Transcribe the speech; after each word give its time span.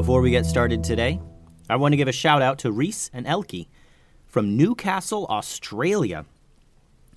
Before 0.00 0.22
we 0.22 0.30
get 0.30 0.46
started 0.46 0.82
today, 0.82 1.20
I 1.68 1.76
want 1.76 1.92
to 1.92 1.96
give 1.98 2.08
a 2.08 2.12
shout 2.12 2.40
out 2.40 2.60
to 2.60 2.72
Reese 2.72 3.10
and 3.12 3.26
Elkie 3.26 3.68
from 4.26 4.56
Newcastle, 4.56 5.26
Australia, 5.28 6.24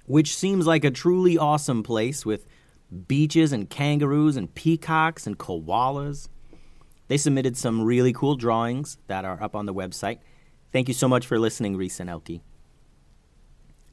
which 0.05 0.35
seems 0.35 0.67
like 0.67 0.83
a 0.83 0.91
truly 0.91 1.37
awesome 1.37 1.81
place 1.81 2.25
with 2.25 2.45
beaches 3.07 3.53
and 3.53 3.69
kangaroos 3.69 4.35
and 4.35 4.53
peacocks 4.53 5.25
and 5.25 5.39
koalas. 5.39 6.27
They 7.07 7.15
submitted 7.15 7.55
some 7.55 7.83
really 7.83 8.11
cool 8.11 8.35
drawings 8.35 8.97
that 9.07 9.23
are 9.23 9.41
up 9.41 9.55
on 9.55 9.65
the 9.65 9.73
website. 9.73 10.19
Thank 10.73 10.89
you 10.89 10.93
so 10.93 11.07
much 11.07 11.25
for 11.25 11.39
listening, 11.39 11.77
Reese 11.77 12.01
and 12.01 12.09
Elkie. 12.09 12.41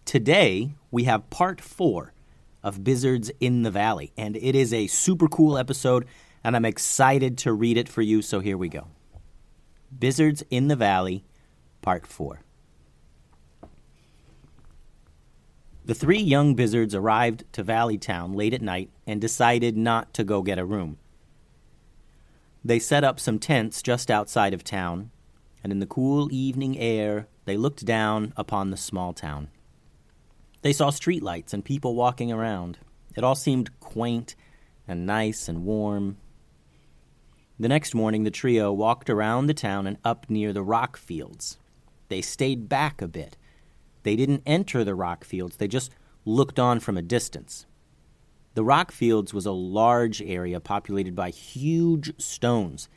Today, 0.05 0.75
we 0.91 1.05
have 1.05 1.31
part 1.31 1.61
four 1.61 2.13
of 2.61 2.83
Bizzards 2.83 3.31
in 3.39 3.63
the 3.63 3.71
Valley. 3.71 4.13
And 4.19 4.37
it 4.37 4.57
is 4.57 4.75
a 4.75 4.89
super 4.89 5.29
cool 5.29 5.57
episode, 5.57 6.07
and 6.43 6.57
I'm 6.57 6.65
excited 6.65 7.39
to 7.39 7.53
read 7.53 7.77
it 7.77 7.89
for 7.89 8.03
you, 8.03 8.23
so 8.23 8.41
here 8.41 8.57
we 8.57 8.69
go. 8.69 8.89
Bizzards 9.97 10.43
in 10.51 10.69
the 10.69 10.77
Valley, 10.77 11.25
Part 11.83 12.07
4. 12.07 12.41
The 15.85 15.95
three 15.95 16.21
young 16.21 16.55
Bizzards 16.55 16.95
arrived 16.95 17.45
to 17.53 17.63
Valley 17.63 17.99
Town 17.99 18.33
late 18.33 18.55
at 18.55 18.63
night 18.63 18.91
and 19.07 19.21
decided 19.21 19.77
not 19.77 20.15
to 20.15 20.25
go 20.25 20.43
get 20.43 20.59
a 20.59 20.65
room. 20.65 20.99
They 22.65 22.79
set 22.79 23.03
up 23.03 23.19
some 23.19 23.39
tents 23.39 23.83
just 23.83 24.11
outside 24.11 24.53
of 24.53 24.63
town, 24.63 25.11
and 25.65 25.73
in 25.73 25.81
the 25.81 25.87
cool 25.87 26.33
evening 26.33 26.79
air, 26.79 27.27
they 27.47 27.57
looked 27.57 27.85
down 27.85 28.33
upon 28.37 28.71
the 28.71 28.77
small 28.77 29.13
town. 29.13 29.49
They 30.63 30.73
saw 30.73 30.91
streetlights 30.91 31.55
and 31.55 31.65
people 31.65 31.95
walking 31.95 32.31
around. 32.31 32.79
It 33.17 33.25
all 33.25 33.35
seemed 33.35 33.81
quaint 33.81 34.37
and 34.87 35.07
nice 35.07 35.49
and 35.49 35.65
warm. 35.65 36.19
The 37.61 37.69
next 37.69 37.95
morning, 37.95 38.23
the 38.23 38.31
trio 38.31 38.73
walked 38.73 39.11
around 39.11 39.47
the 39.47 39.53
town 39.53 39.87
and 39.87 39.99
up 40.03 40.31
near 40.31 40.55
the 40.55 40.63
rock 40.63 40.97
fields. 40.97 41.59
They 42.09 42.23
stayed 42.23 42.71
back 42.71 43.03
a 43.03 43.07
bit. 43.07 43.37
They 44.03 44.17
didn't 44.17 44.45
enter 44.47 44.83
the 44.83 44.95
rock 44.95 45.25
fields, 45.25 45.59
they 45.59 45.69
just 45.69 45.93
looked 46.25 46.59
on 46.59 46.81
from 46.81 46.97
a 46.97 47.03
distance. 47.03 47.67
The 48.55 48.65
rock 48.65 48.91
fields 48.91 49.35
was 49.35 49.45
a 49.45 49.53
large 49.53 50.23
area 50.23 50.59
populated 50.59 51.15
by 51.15 51.29
huge 51.29 52.19
stones 52.19 52.89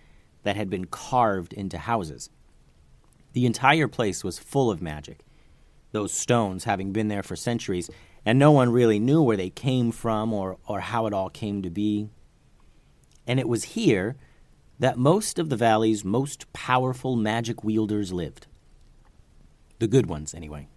that 0.44 0.56
had 0.56 0.70
been 0.70 0.86
carved 0.86 1.52
into 1.52 1.78
houses. 1.78 2.30
The 3.34 3.46
entire 3.46 3.90
place 3.90 4.24
was 4.24 4.40
full 4.40 4.72
of 4.72 4.82
magic 4.82 5.20
those 5.92 6.14
stones 6.14 6.64
having 6.64 6.92
been 6.92 7.10
there 7.10 7.22
for 7.22 7.36
centuries, 7.36 7.90
and 8.26 8.40
no 8.40 8.52
one 8.52 8.72
really 8.72 8.98
knew 8.98 9.22
where 9.22 9.38
they 9.38 9.50
came 9.50 9.92
from 9.92 10.34
or, 10.34 10.58
or 10.66 10.80
how 10.80 11.06
it 11.06 11.14
all 11.14 11.30
came 11.30 11.62
to 11.62 11.70
be. 11.70 12.10
And 13.28 13.40
it 13.40 13.48
was 13.48 13.64
here 13.64 14.16
that 14.84 14.98
most 14.98 15.40
of 15.40 15.48
the 15.48 15.56
valley's 15.56 16.04
most 16.04 16.52
powerful 16.52 17.16
magic 17.16 17.64
wielders 17.64 18.12
lived. 18.12 18.48
The 19.80 19.88
good 19.88 20.08
ones, 20.08 20.34
anyway. 20.34 20.68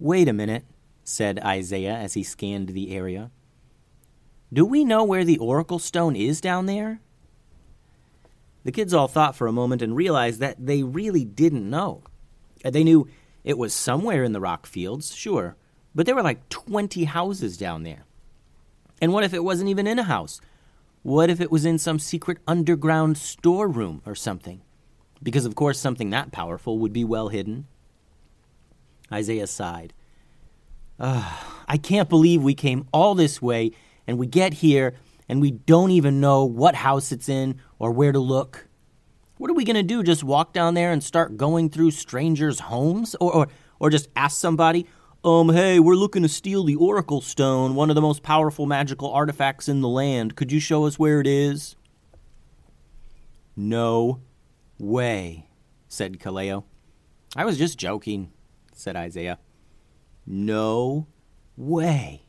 Wait 0.00 0.26
a 0.26 0.32
minute, 0.32 0.64
said 1.04 1.38
Isaiah 1.44 1.94
as 1.94 2.14
he 2.14 2.24
scanned 2.24 2.70
the 2.70 2.90
area. 2.90 3.30
Do 4.52 4.64
we 4.64 4.84
know 4.84 5.04
where 5.04 5.22
the 5.22 5.38
Oracle 5.38 5.78
Stone 5.78 6.16
is 6.16 6.40
down 6.40 6.66
there? 6.66 7.00
The 8.64 8.72
kids 8.72 8.92
all 8.92 9.06
thought 9.06 9.36
for 9.36 9.46
a 9.46 9.52
moment 9.52 9.80
and 9.80 9.94
realized 9.94 10.40
that 10.40 10.56
they 10.58 10.82
really 10.82 11.24
didn't 11.24 11.70
know. 11.70 12.02
They 12.64 12.82
knew 12.82 13.06
it 13.44 13.58
was 13.58 13.72
somewhere 13.72 14.24
in 14.24 14.32
the 14.32 14.40
rock 14.40 14.66
fields, 14.66 15.14
sure, 15.14 15.54
but 15.94 16.06
there 16.06 16.16
were 16.16 16.22
like 16.24 16.48
20 16.48 17.04
houses 17.04 17.56
down 17.56 17.84
there. 17.84 18.06
And 19.00 19.12
what 19.12 19.22
if 19.22 19.32
it 19.32 19.44
wasn't 19.44 19.70
even 19.70 19.86
in 19.86 20.00
a 20.00 20.02
house? 20.02 20.40
What 21.02 21.30
if 21.30 21.40
it 21.40 21.50
was 21.50 21.64
in 21.64 21.78
some 21.78 21.98
secret 21.98 22.38
underground 22.46 23.18
storeroom 23.18 24.02
or 24.06 24.14
something? 24.14 24.62
Because, 25.22 25.44
of 25.44 25.54
course, 25.54 25.78
something 25.78 26.10
that 26.10 26.32
powerful 26.32 26.78
would 26.78 26.92
be 26.92 27.04
well 27.04 27.28
hidden. 27.28 27.66
Isaiah 29.12 29.46
sighed. 29.46 29.92
I 30.98 31.78
can't 31.82 32.08
believe 32.08 32.42
we 32.42 32.54
came 32.54 32.86
all 32.92 33.14
this 33.14 33.42
way 33.42 33.72
and 34.06 34.18
we 34.18 34.26
get 34.26 34.54
here 34.54 34.94
and 35.28 35.40
we 35.40 35.50
don't 35.50 35.90
even 35.90 36.20
know 36.20 36.44
what 36.44 36.76
house 36.76 37.10
it's 37.10 37.28
in 37.28 37.60
or 37.78 37.90
where 37.90 38.12
to 38.12 38.18
look. 38.20 38.68
What 39.38 39.50
are 39.50 39.54
we 39.54 39.64
going 39.64 39.76
to 39.76 39.82
do? 39.82 40.04
Just 40.04 40.22
walk 40.22 40.52
down 40.52 40.74
there 40.74 40.92
and 40.92 41.02
start 41.02 41.36
going 41.36 41.70
through 41.70 41.90
strangers' 41.90 42.60
homes? 42.60 43.16
Or, 43.16 43.34
or, 43.34 43.48
or 43.80 43.90
just 43.90 44.08
ask 44.14 44.38
somebody, 44.38 44.86
um, 45.24 45.50
hey, 45.50 45.78
we're 45.78 45.94
looking 45.94 46.22
to 46.22 46.28
steal 46.28 46.64
the 46.64 46.74
Oracle 46.74 47.20
Stone, 47.20 47.76
one 47.76 47.90
of 47.90 47.94
the 47.94 48.02
most 48.02 48.22
powerful 48.22 48.66
magical 48.66 49.12
artifacts 49.12 49.68
in 49.68 49.80
the 49.80 49.88
land. 49.88 50.34
Could 50.34 50.50
you 50.50 50.58
show 50.58 50.84
us 50.84 50.98
where 50.98 51.20
it 51.20 51.26
is? 51.28 51.76
No 53.54 54.20
way, 54.78 55.46
said 55.88 56.18
Kaleo. 56.18 56.64
I 57.36 57.44
was 57.44 57.56
just 57.56 57.78
joking, 57.78 58.32
said 58.74 58.96
Isaiah. 58.96 59.38
No 60.26 61.06
way, 61.56 62.24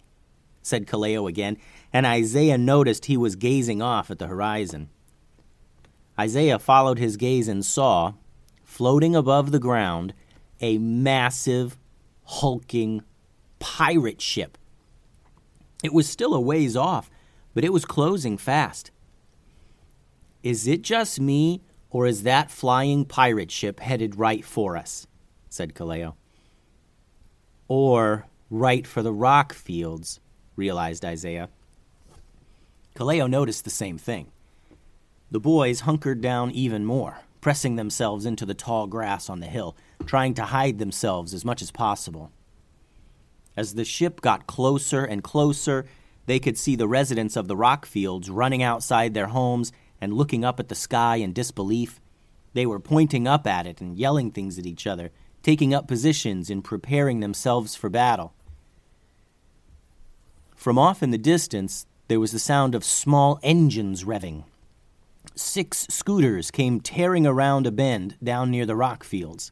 said 0.61 0.85
Kaleo 0.85 1.27
again, 1.27 1.57
and 1.91 2.05
Isaiah 2.05 2.59
noticed 2.59 3.05
he 3.05 3.17
was 3.17 3.35
gazing 3.35 3.81
off 3.81 4.11
at 4.11 4.19
the 4.19 4.27
horizon. 4.27 4.89
Isaiah 6.19 6.59
followed 6.59 6.99
his 6.99 7.17
gaze 7.17 7.47
and 7.47 7.65
saw, 7.65 8.13
floating 8.63 9.15
above 9.15 9.51
the 9.51 9.59
ground, 9.59 10.13
a 10.61 10.77
massive, 10.77 11.77
hulking 12.25 13.03
pirate 13.59 14.21
ship. 14.21 14.57
It 15.83 15.93
was 15.93 16.07
still 16.07 16.33
a 16.33 16.39
ways 16.39 16.75
off, 16.75 17.09
but 17.53 17.63
it 17.65 17.73
was 17.73 17.85
closing 17.85 18.37
fast. 18.37 18.91
Is 20.41 20.67
it 20.67 20.81
just 20.81 21.19
me, 21.19 21.61
or 21.89 22.05
is 22.05 22.23
that 22.23 22.51
flying 22.51 23.05
pirate 23.05 23.51
ship 23.51 23.79
headed 23.79 24.17
right 24.17 24.43
for 24.43 24.75
us? 24.75 25.07
said 25.49 25.73
Kaleo. 25.73 26.15
Or 27.67 28.25
right 28.49 28.85
for 28.85 29.01
the 29.01 29.13
rock 29.13 29.53
fields, 29.53 30.19
realized 30.55 31.05
Isaiah. 31.05 31.49
Kaleo 32.95 33.29
noticed 33.29 33.63
the 33.63 33.69
same 33.69 33.97
thing. 33.97 34.31
The 35.31 35.39
boys 35.39 35.81
hunkered 35.81 36.21
down 36.21 36.51
even 36.51 36.85
more, 36.85 37.21
pressing 37.43 37.75
themselves 37.75 38.25
into 38.25 38.45
the 38.45 38.53
tall 38.53 38.87
grass 38.87 39.29
on 39.29 39.41
the 39.41 39.45
hill, 39.45 39.75
trying 40.05 40.33
to 40.33 40.45
hide 40.45 40.79
themselves 40.79 41.33
as 41.33 41.43
much 41.43 41.61
as 41.61 41.71
possible. 41.71 42.31
As 43.57 43.73
the 43.73 43.83
ship 43.83 44.21
got 44.21 44.47
closer 44.47 45.03
and 45.03 45.21
closer, 45.21 45.85
they 46.25 46.39
could 46.39 46.57
see 46.57 46.77
the 46.77 46.87
residents 46.87 47.35
of 47.35 47.49
the 47.49 47.57
rock 47.57 47.85
fields 47.85 48.29
running 48.29 48.63
outside 48.63 49.13
their 49.13 49.27
homes 49.27 49.73
and 49.99 50.13
looking 50.13 50.45
up 50.45 50.57
at 50.57 50.69
the 50.69 50.73
sky 50.73 51.17
in 51.17 51.33
disbelief. 51.33 51.99
They 52.53 52.65
were 52.65 52.79
pointing 52.79 53.27
up 53.27 53.45
at 53.45 53.67
it 53.67 53.81
and 53.81 53.97
yelling 53.97 54.31
things 54.31 54.57
at 54.57 54.65
each 54.65 54.87
other, 54.87 55.11
taking 55.41 55.73
up 55.73 55.85
positions 55.85 56.49
and 56.49 56.63
preparing 56.63 57.19
themselves 57.19 57.75
for 57.75 57.89
battle. 57.89 58.33
From 60.55 60.79
off 60.79 61.03
in 61.03 61.11
the 61.11 61.17
distance, 61.17 61.85
there 62.07 62.21
was 62.21 62.31
the 62.31 62.39
sound 62.39 62.73
of 62.73 62.85
small 62.85 63.37
engines 63.43 64.05
revving. 64.05 64.45
Six 65.35 65.87
scooters 65.89 66.51
came 66.51 66.79
tearing 66.79 67.25
around 67.25 67.65
a 67.65 67.71
bend 67.71 68.17
down 68.23 68.51
near 68.51 68.65
the 68.65 68.75
rock 68.75 69.03
fields. 69.03 69.51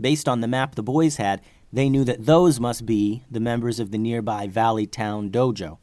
Based 0.00 0.28
on 0.28 0.40
the 0.40 0.48
map 0.48 0.74
the 0.74 0.82
boys 0.82 1.16
had, 1.16 1.40
they 1.72 1.88
knew 1.88 2.04
that 2.04 2.26
those 2.26 2.58
must 2.58 2.84
be 2.84 3.22
the 3.30 3.40
members 3.40 3.78
of 3.78 3.92
the 3.92 3.98
nearby 3.98 4.48
Valley 4.48 4.86
Town 4.86 5.30
Dojo. 5.30 5.78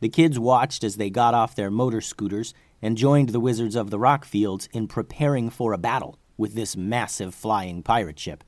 The 0.00 0.08
kids 0.08 0.38
watched 0.38 0.82
as 0.82 0.96
they 0.96 1.10
got 1.10 1.34
off 1.34 1.54
their 1.54 1.70
motor 1.70 2.00
scooters 2.00 2.54
and 2.80 2.96
joined 2.96 3.28
the 3.28 3.40
Wizards 3.40 3.76
of 3.76 3.90
the 3.90 3.98
Rock 3.98 4.24
Fields 4.24 4.68
in 4.72 4.88
preparing 4.88 5.50
for 5.50 5.72
a 5.72 5.78
battle 5.78 6.18
with 6.36 6.54
this 6.54 6.76
massive 6.76 7.34
flying 7.34 7.82
pirate 7.82 8.18
ship. 8.18 8.42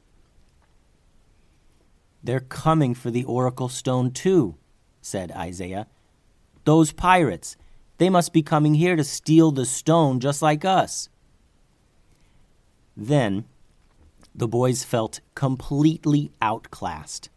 They're 2.25 2.41
coming 2.41 2.95
for 2.95 3.11
the 3.11 3.25
Oracle 3.25 3.69
Stone, 3.69 4.13
too, 4.13 4.57
said 5.03 5.31
Isaiah. 5.33 5.87
Those 6.65 6.91
pirates, 6.91 7.57
they 7.99 8.11
must 8.11 8.33
be 8.33 8.43
coming 8.43 8.75
here 8.75 8.97
to 8.97 9.05
steal 9.05 9.51
the 9.51 9.67
stone 9.67 10.21
just 10.21 10.43
like 10.43 10.65
us. 10.65 11.09
Then 12.97 13.45
the 14.35 14.49
boys 14.49 14.83
felt 14.85 15.21
completely 15.35 16.33
outclassed. 16.43 17.29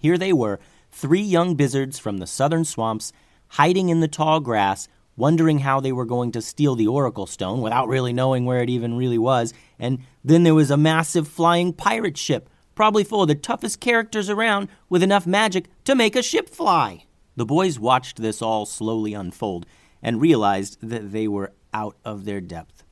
Here 0.00 0.18
they 0.18 0.32
were, 0.32 0.58
three 0.90 1.20
young 1.20 1.54
buzzards 1.54 1.98
from 1.98 2.18
the 2.18 2.26
southern 2.26 2.64
swamps, 2.64 3.12
hiding 3.48 3.88
in 3.88 4.00
the 4.00 4.08
tall 4.08 4.40
grass, 4.40 4.88
wondering 5.16 5.60
how 5.60 5.80
they 5.80 5.92
were 5.92 6.04
going 6.04 6.32
to 6.32 6.42
steal 6.42 6.74
the 6.74 6.86
Oracle 6.86 7.26
Stone 7.26 7.60
without 7.60 7.88
really 7.88 8.12
knowing 8.12 8.44
where 8.44 8.62
it 8.62 8.70
even 8.70 8.96
really 8.96 9.18
was. 9.18 9.52
And 9.78 9.98
then 10.24 10.42
there 10.42 10.54
was 10.54 10.70
a 10.70 10.76
massive 10.76 11.28
flying 11.28 11.72
pirate 11.72 12.16
ship, 12.16 12.48
probably 12.74 13.04
full 13.04 13.22
of 13.22 13.28
the 13.28 13.34
toughest 13.34 13.80
characters 13.80 14.30
around, 14.30 14.68
with 14.88 15.02
enough 15.02 15.26
magic 15.26 15.66
to 15.84 15.94
make 15.94 16.16
a 16.16 16.22
ship 16.22 16.48
fly. 16.48 17.04
The 17.36 17.46
boys 17.46 17.78
watched 17.78 18.16
this 18.16 18.42
all 18.42 18.66
slowly 18.66 19.14
unfold 19.14 19.66
and 20.02 20.20
realized 20.20 20.78
that 20.80 21.12
they 21.12 21.28
were 21.28 21.52
out 21.72 21.96
of 22.04 22.24
their 22.24 22.40
depth. 22.40 22.84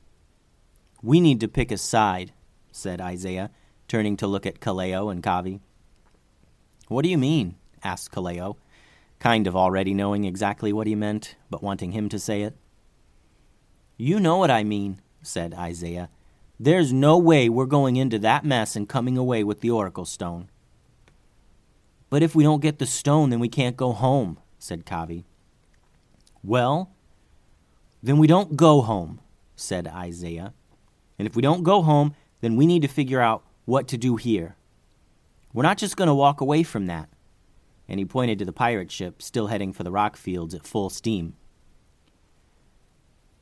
We 1.01 1.19
need 1.19 1.39
to 1.39 1.47
pick 1.47 1.71
a 1.71 1.77
side, 1.77 2.33
said 2.71 3.01
Isaiah, 3.01 3.51
turning 3.87 4.17
to 4.17 4.27
look 4.27 4.45
at 4.45 4.59
Kaleo 4.59 5.11
and 5.11 5.23
Kavi. 5.23 5.59
What 6.87 7.03
do 7.03 7.09
you 7.09 7.17
mean? 7.17 7.55
asked 7.83 8.11
Kaleo, 8.11 8.57
kind 9.19 9.47
of 9.47 9.55
already 9.55 9.93
knowing 9.93 10.25
exactly 10.25 10.73
what 10.73 10.87
he 10.87 10.95
meant, 10.95 11.35
but 11.49 11.63
wanting 11.63 11.93
him 11.93 12.09
to 12.09 12.19
say 12.19 12.41
it. 12.41 12.55
You 13.97 14.19
know 14.19 14.37
what 14.37 14.51
I 14.51 14.63
mean, 14.63 15.01
said 15.21 15.53
Isaiah. 15.53 16.09
There's 16.59 16.91
no 16.91 17.17
way 17.17 17.47
we're 17.47 17.65
going 17.65 17.95
into 17.95 18.19
that 18.19 18.43
mess 18.43 18.75
and 18.75 18.87
coming 18.87 19.17
away 19.17 19.43
with 19.43 19.61
the 19.61 19.71
Oracle 19.71 20.05
Stone. 20.05 20.49
But 22.09 22.23
if 22.23 22.35
we 22.35 22.43
don't 22.43 22.61
get 22.61 22.79
the 22.79 22.85
stone, 22.85 23.29
then 23.29 23.39
we 23.39 23.49
can't 23.49 23.77
go 23.77 23.93
home, 23.93 24.39
said 24.57 24.85
Kavi. 24.85 25.23
Well, 26.43 26.91
then 28.01 28.17
we 28.17 28.27
don't 28.27 28.55
go 28.55 28.81
home, 28.81 29.19
said 29.55 29.87
Isaiah. 29.87 30.53
And 31.17 31.27
if 31.27 31.35
we 31.35 31.41
don't 31.41 31.63
go 31.63 31.81
home, 31.81 32.15
then 32.41 32.55
we 32.55 32.65
need 32.65 32.81
to 32.81 32.87
figure 32.87 33.19
out 33.19 33.43
what 33.65 33.87
to 33.89 33.97
do 33.97 34.15
here. 34.15 34.55
We're 35.53 35.63
not 35.63 35.77
just 35.77 35.97
going 35.97 36.07
to 36.07 36.13
walk 36.13 36.41
away 36.41 36.63
from 36.63 36.87
that. 36.87 37.09
And 37.87 37.99
he 37.99 38.05
pointed 38.05 38.39
to 38.39 38.45
the 38.45 38.53
pirate 38.53 38.91
ship 38.91 39.21
still 39.21 39.47
heading 39.47 39.73
for 39.73 39.83
the 39.83 39.91
rock 39.91 40.15
fields 40.15 40.53
at 40.53 40.65
full 40.65 40.89
steam. 40.89 41.35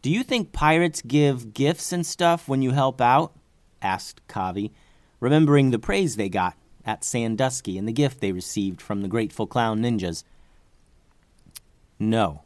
Do 0.01 0.09
you 0.09 0.23
think 0.23 0.53
pirates 0.53 1.01
give 1.01 1.53
gifts 1.53 1.91
and 1.91 2.05
stuff 2.05 2.47
when 2.47 2.61
you 2.61 2.71
help 2.71 3.01
out? 3.01 3.33
asked 3.81 4.25
Kavi, 4.27 4.71
remembering 5.19 5.69
the 5.69 5.79
praise 5.79 6.15
they 6.15 6.29
got 6.29 6.55
at 6.85 7.03
Sandusky 7.03 7.77
and 7.77 7.87
the 7.87 7.93
gift 7.93 8.21
they 8.21 8.31
received 8.31 8.81
from 8.81 9.01
the 9.01 9.07
grateful 9.07 9.45
clown 9.45 9.81
ninjas. 9.81 10.23
No, 11.99 12.43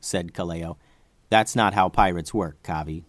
said 0.00 0.34
Kaleo. 0.34 0.76
That's 1.30 1.54
not 1.54 1.74
how 1.74 1.88
pirates 1.88 2.32
work, 2.32 2.62
Kavi. 2.62 3.04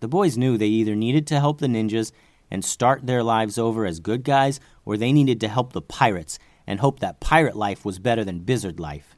The 0.00 0.08
boys 0.08 0.36
knew 0.36 0.56
they 0.56 0.66
either 0.66 0.94
needed 0.96 1.26
to 1.28 1.40
help 1.40 1.58
the 1.60 1.66
ninjas 1.66 2.10
and 2.50 2.64
start 2.64 3.06
their 3.06 3.22
lives 3.22 3.58
over 3.58 3.86
as 3.86 4.00
good 4.00 4.24
guys, 4.24 4.58
or 4.84 4.96
they 4.96 5.12
needed 5.12 5.40
to 5.40 5.48
help 5.48 5.72
the 5.72 5.82
pirates 5.82 6.38
and 6.66 6.80
hope 6.80 7.00
that 7.00 7.20
pirate 7.20 7.56
life 7.56 7.84
was 7.84 7.98
better 7.98 8.24
than 8.24 8.40
Bizzard 8.40 8.80
life. 8.80 9.16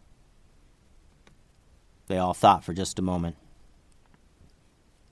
They 2.08 2.18
all 2.18 2.34
thought 2.34 2.64
for 2.64 2.74
just 2.74 2.98
a 2.98 3.02
moment. 3.02 3.36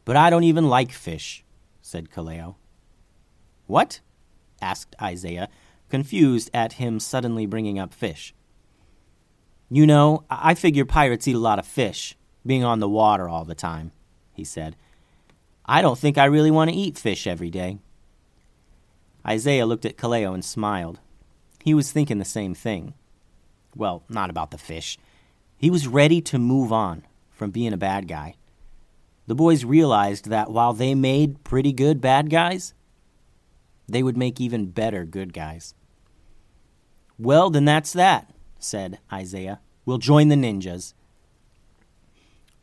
But 0.05 0.17
I 0.17 0.29
don't 0.29 0.45
even 0.45 0.69
like 0.69 0.93
fish, 0.93 1.45
said 1.81 2.11
Kaleo. 2.11 2.57
What? 3.67 4.01
asked 4.61 4.95
Isaiah, 5.01 5.49
confused 5.89 6.51
at 6.53 6.75
him 6.75 7.01
suddenly 7.01 7.47
bringing 7.47 7.79
up 7.79 7.95
fish. 7.95 8.35
You 9.71 9.87
know, 9.87 10.25
I 10.29 10.55
figure 10.55 10.85
pirates 10.85 11.29
eat 11.29 11.37
a 11.37 11.39
lot 11.39 11.59
of 11.59 11.67
fish, 11.67 12.17
being 12.45 12.65
on 12.65 12.81
the 12.81 12.89
water 12.89 13.29
all 13.29 13.45
the 13.45 13.55
time, 13.55 13.93
he 14.33 14.45
said. 14.45 14.77
I 15.65 15.83
don't 15.83 15.99
think 15.99 16.19
I 16.19 16.25
really 16.25 16.51
want 16.51 16.71
to 16.71 16.77
eat 16.77 16.99
fish 16.99 17.27
every 17.27 17.51
day. 17.51 17.79
Isaiah 19.27 19.67
looked 19.67 19.85
at 19.85 19.97
Kaleo 19.97 20.33
and 20.33 20.45
smiled. 20.45 20.99
He 21.63 21.75
was 21.75 21.93
thinking 21.93 22.19
the 22.19 22.25
same 22.25 22.55
thing. 22.55 22.95
Well, 23.77 24.03
not 24.09 24.31
about 24.31 24.51
the 24.51 24.59
fish. 24.59 24.99
He 25.57 25.71
was 25.71 25.87
ready 25.87 26.21
to 26.23 26.39
move 26.39 26.73
on 26.73 27.05
from 27.31 27.51
being 27.51 27.73
a 27.73 27.79
bad 27.79 28.09
guy. 28.09 28.35
The 29.27 29.35
boys 29.35 29.65
realized 29.65 30.29
that 30.31 30.51
while 30.51 30.73
they 30.73 30.95
made 30.95 31.45
pretty 31.45 31.73
good 31.73 32.01
bad 32.01 32.31
guys, 32.31 32.75
they 33.89 34.03
would 34.03 34.17
make 34.17 34.41
even 34.41 34.67
better 34.67 35.05
good 35.05 35.33
guys. 35.33 35.75
Well, 37.19 37.51
then 37.51 37.65
that's 37.65 37.93
that, 37.93 38.33
said 38.59 38.99
Isaiah. 39.13 39.61
We'll 39.85 39.99
join 39.99 40.29
the 40.29 40.37
ninjas. 40.37 40.95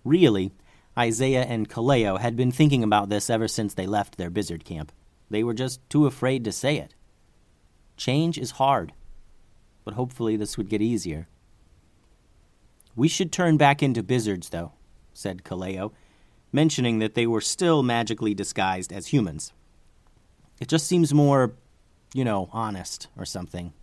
Really, 0.07 0.53
Isaiah 0.97 1.43
and 1.43 1.67
Kaleo 1.67 2.17
had 2.17 2.37
been 2.37 2.49
thinking 2.49 2.81
about 2.81 3.09
this 3.09 3.29
ever 3.29 3.49
since 3.49 3.73
they 3.73 3.85
left 3.85 4.15
their 4.15 4.29
Bizzard 4.29 4.63
camp. 4.63 4.93
They 5.29 5.43
were 5.43 5.53
just 5.53 5.81
too 5.89 6.05
afraid 6.05 6.45
to 6.45 6.53
say 6.53 6.77
it. 6.77 6.95
Change 7.97 8.37
is 8.37 8.51
hard, 8.51 8.93
but 9.83 9.95
hopefully 9.95 10.37
this 10.37 10.57
would 10.57 10.69
get 10.69 10.81
easier. 10.81 11.27
We 12.95 13.09
should 13.09 13.33
turn 13.33 13.57
back 13.57 13.83
into 13.83 14.01
Bizzards, 14.01 14.47
though, 14.47 14.71
said 15.13 15.43
Kaleo, 15.43 15.91
mentioning 16.53 16.99
that 16.99 17.15
they 17.15 17.27
were 17.27 17.41
still 17.41 17.83
magically 17.83 18.33
disguised 18.33 18.93
as 18.93 19.07
humans. 19.07 19.51
It 20.61 20.69
just 20.69 20.87
seems 20.87 21.13
more, 21.13 21.51
you 22.13 22.23
know, 22.23 22.47
honest 22.53 23.09
or 23.17 23.25
something. 23.25 23.73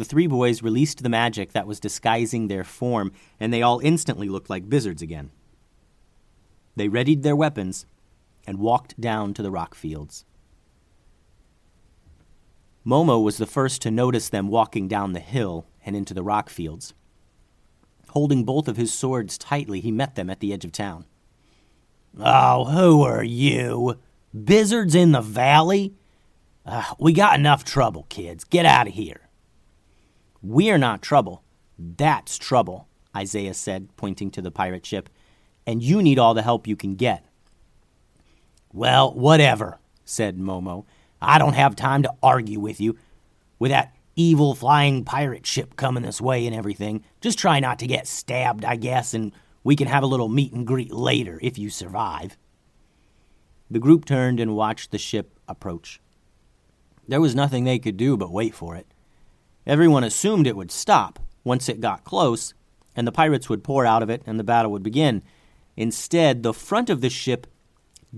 The 0.00 0.06
three 0.06 0.26
boys 0.26 0.62
released 0.62 1.02
the 1.02 1.10
magic 1.10 1.52
that 1.52 1.66
was 1.66 1.78
disguising 1.78 2.48
their 2.48 2.64
form, 2.64 3.12
and 3.38 3.52
they 3.52 3.60
all 3.60 3.80
instantly 3.80 4.30
looked 4.30 4.48
like 4.48 4.70
Bizzards 4.70 5.02
again. 5.02 5.30
They 6.74 6.88
readied 6.88 7.22
their 7.22 7.36
weapons 7.36 7.84
and 8.46 8.58
walked 8.58 8.98
down 8.98 9.34
to 9.34 9.42
the 9.42 9.50
rock 9.50 9.74
fields. 9.74 10.24
Momo 12.82 13.22
was 13.22 13.36
the 13.36 13.44
first 13.44 13.82
to 13.82 13.90
notice 13.90 14.30
them 14.30 14.48
walking 14.48 14.88
down 14.88 15.12
the 15.12 15.20
hill 15.20 15.66
and 15.84 15.94
into 15.94 16.14
the 16.14 16.22
rock 16.22 16.48
fields. 16.48 16.94
Holding 18.08 18.44
both 18.44 18.68
of 18.68 18.78
his 18.78 18.94
swords 18.94 19.36
tightly, 19.36 19.80
he 19.80 19.92
met 19.92 20.14
them 20.14 20.30
at 20.30 20.40
the 20.40 20.54
edge 20.54 20.64
of 20.64 20.72
town. 20.72 21.04
Oh, 22.18 22.64
who 22.64 23.02
are 23.02 23.22
you? 23.22 23.98
Bizzards 24.32 24.94
in 24.94 25.12
the 25.12 25.20
valley? 25.20 25.92
Uh, 26.64 26.94
we 26.98 27.12
got 27.12 27.38
enough 27.38 27.64
trouble, 27.64 28.06
kids. 28.08 28.44
Get 28.44 28.64
out 28.64 28.88
of 28.88 28.94
here. 28.94 29.26
We're 30.42 30.78
not 30.78 31.02
trouble. 31.02 31.42
That's 31.78 32.38
trouble, 32.38 32.88
Isaiah 33.16 33.54
said, 33.54 33.88
pointing 33.96 34.30
to 34.32 34.42
the 34.42 34.50
pirate 34.50 34.86
ship. 34.86 35.08
And 35.66 35.82
you 35.82 36.02
need 36.02 36.18
all 36.18 36.34
the 36.34 36.42
help 36.42 36.66
you 36.66 36.76
can 36.76 36.94
get. 36.94 37.24
Well, 38.72 39.12
whatever, 39.12 39.78
said 40.04 40.38
Momo. 40.38 40.84
I 41.20 41.38
don't 41.38 41.54
have 41.54 41.76
time 41.76 42.02
to 42.04 42.14
argue 42.22 42.60
with 42.60 42.80
you. 42.80 42.96
With 43.58 43.70
that 43.70 43.94
evil 44.16 44.54
flying 44.54 45.04
pirate 45.04 45.46
ship 45.46 45.76
coming 45.76 46.02
this 46.02 46.20
way 46.20 46.46
and 46.46 46.54
everything, 46.54 47.04
just 47.20 47.38
try 47.38 47.60
not 47.60 47.78
to 47.80 47.86
get 47.86 48.06
stabbed, 48.06 48.64
I 48.64 48.76
guess, 48.76 49.12
and 49.14 49.32
we 49.62 49.76
can 49.76 49.88
have 49.88 50.02
a 50.02 50.06
little 50.06 50.28
meet 50.28 50.52
and 50.52 50.66
greet 50.66 50.92
later 50.92 51.38
if 51.42 51.58
you 51.58 51.68
survive. 51.68 52.36
The 53.70 53.78
group 53.78 54.04
turned 54.04 54.40
and 54.40 54.56
watched 54.56 54.90
the 54.90 54.98
ship 54.98 55.38
approach. 55.46 56.00
There 57.06 57.20
was 57.20 57.34
nothing 57.34 57.64
they 57.64 57.78
could 57.78 57.96
do 57.96 58.16
but 58.16 58.32
wait 58.32 58.54
for 58.54 58.76
it. 58.76 58.86
Everyone 59.66 60.04
assumed 60.04 60.46
it 60.46 60.56
would 60.56 60.70
stop 60.70 61.18
once 61.44 61.68
it 61.68 61.80
got 61.80 62.04
close, 62.04 62.54
and 62.96 63.06
the 63.06 63.12
pirates 63.12 63.48
would 63.48 63.64
pour 63.64 63.86
out 63.86 64.02
of 64.02 64.10
it 64.10 64.22
and 64.26 64.38
the 64.38 64.44
battle 64.44 64.72
would 64.72 64.82
begin. 64.82 65.22
Instead, 65.76 66.42
the 66.42 66.54
front 66.54 66.90
of 66.90 67.00
the 67.00 67.10
ship 67.10 67.46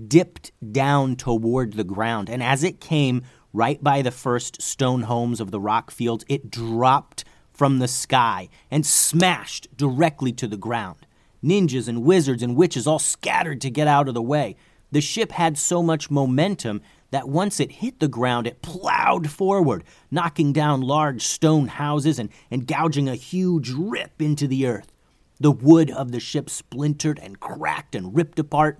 dipped 0.07 0.51
down 0.71 1.15
toward 1.15 1.73
the 1.73 1.83
ground, 1.83 2.29
and 2.29 2.41
as 2.41 2.63
it 2.63 2.79
came 2.79 3.23
right 3.53 3.83
by 3.83 4.01
the 4.01 4.11
first 4.11 4.61
stone 4.61 5.03
homes 5.03 5.39
of 5.39 5.51
the 5.51 5.59
rock 5.59 5.91
fields, 5.91 6.25
it 6.27 6.49
dropped 6.49 7.23
from 7.51 7.79
the 7.79 7.87
sky 7.87 8.49
and 8.71 8.85
smashed 8.85 9.67
directly 9.77 10.31
to 10.31 10.47
the 10.47 10.57
ground. 10.57 11.05
Ninjas 11.43 11.87
and 11.87 12.03
wizards 12.03 12.41
and 12.41 12.55
witches 12.55 12.87
all 12.87 12.99
scattered 12.99 13.61
to 13.61 13.69
get 13.69 13.87
out 13.87 14.07
of 14.07 14.13
the 14.13 14.21
way. 14.21 14.55
The 14.91 15.01
ship 15.01 15.31
had 15.31 15.57
so 15.57 15.83
much 15.83 16.09
momentum 16.09 16.81
that 17.13 17.29
once 17.29 17.59
it 17.59 17.73
hit 17.73 17.99
the 17.99 18.07
ground, 18.07 18.47
it 18.47 18.63
plowed 18.63 19.29
forward, 19.29 19.83
knocking 20.09 20.51
down 20.51 20.81
large 20.81 21.21
stone 21.21 21.67
houses 21.67 22.17
and, 22.17 22.27
and 22.49 22.65
gouging 22.65 23.07
a 23.07 23.13
huge 23.13 23.69
rip 23.69 24.19
into 24.19 24.47
the 24.47 24.65
earth. 24.65 24.91
The 25.39 25.51
wood 25.51 25.91
of 25.91 26.11
the 26.11 26.19
ship 26.19 26.49
splintered 26.49 27.19
and 27.19 27.39
cracked 27.39 27.93
and 27.93 28.15
ripped 28.15 28.39
apart. 28.39 28.79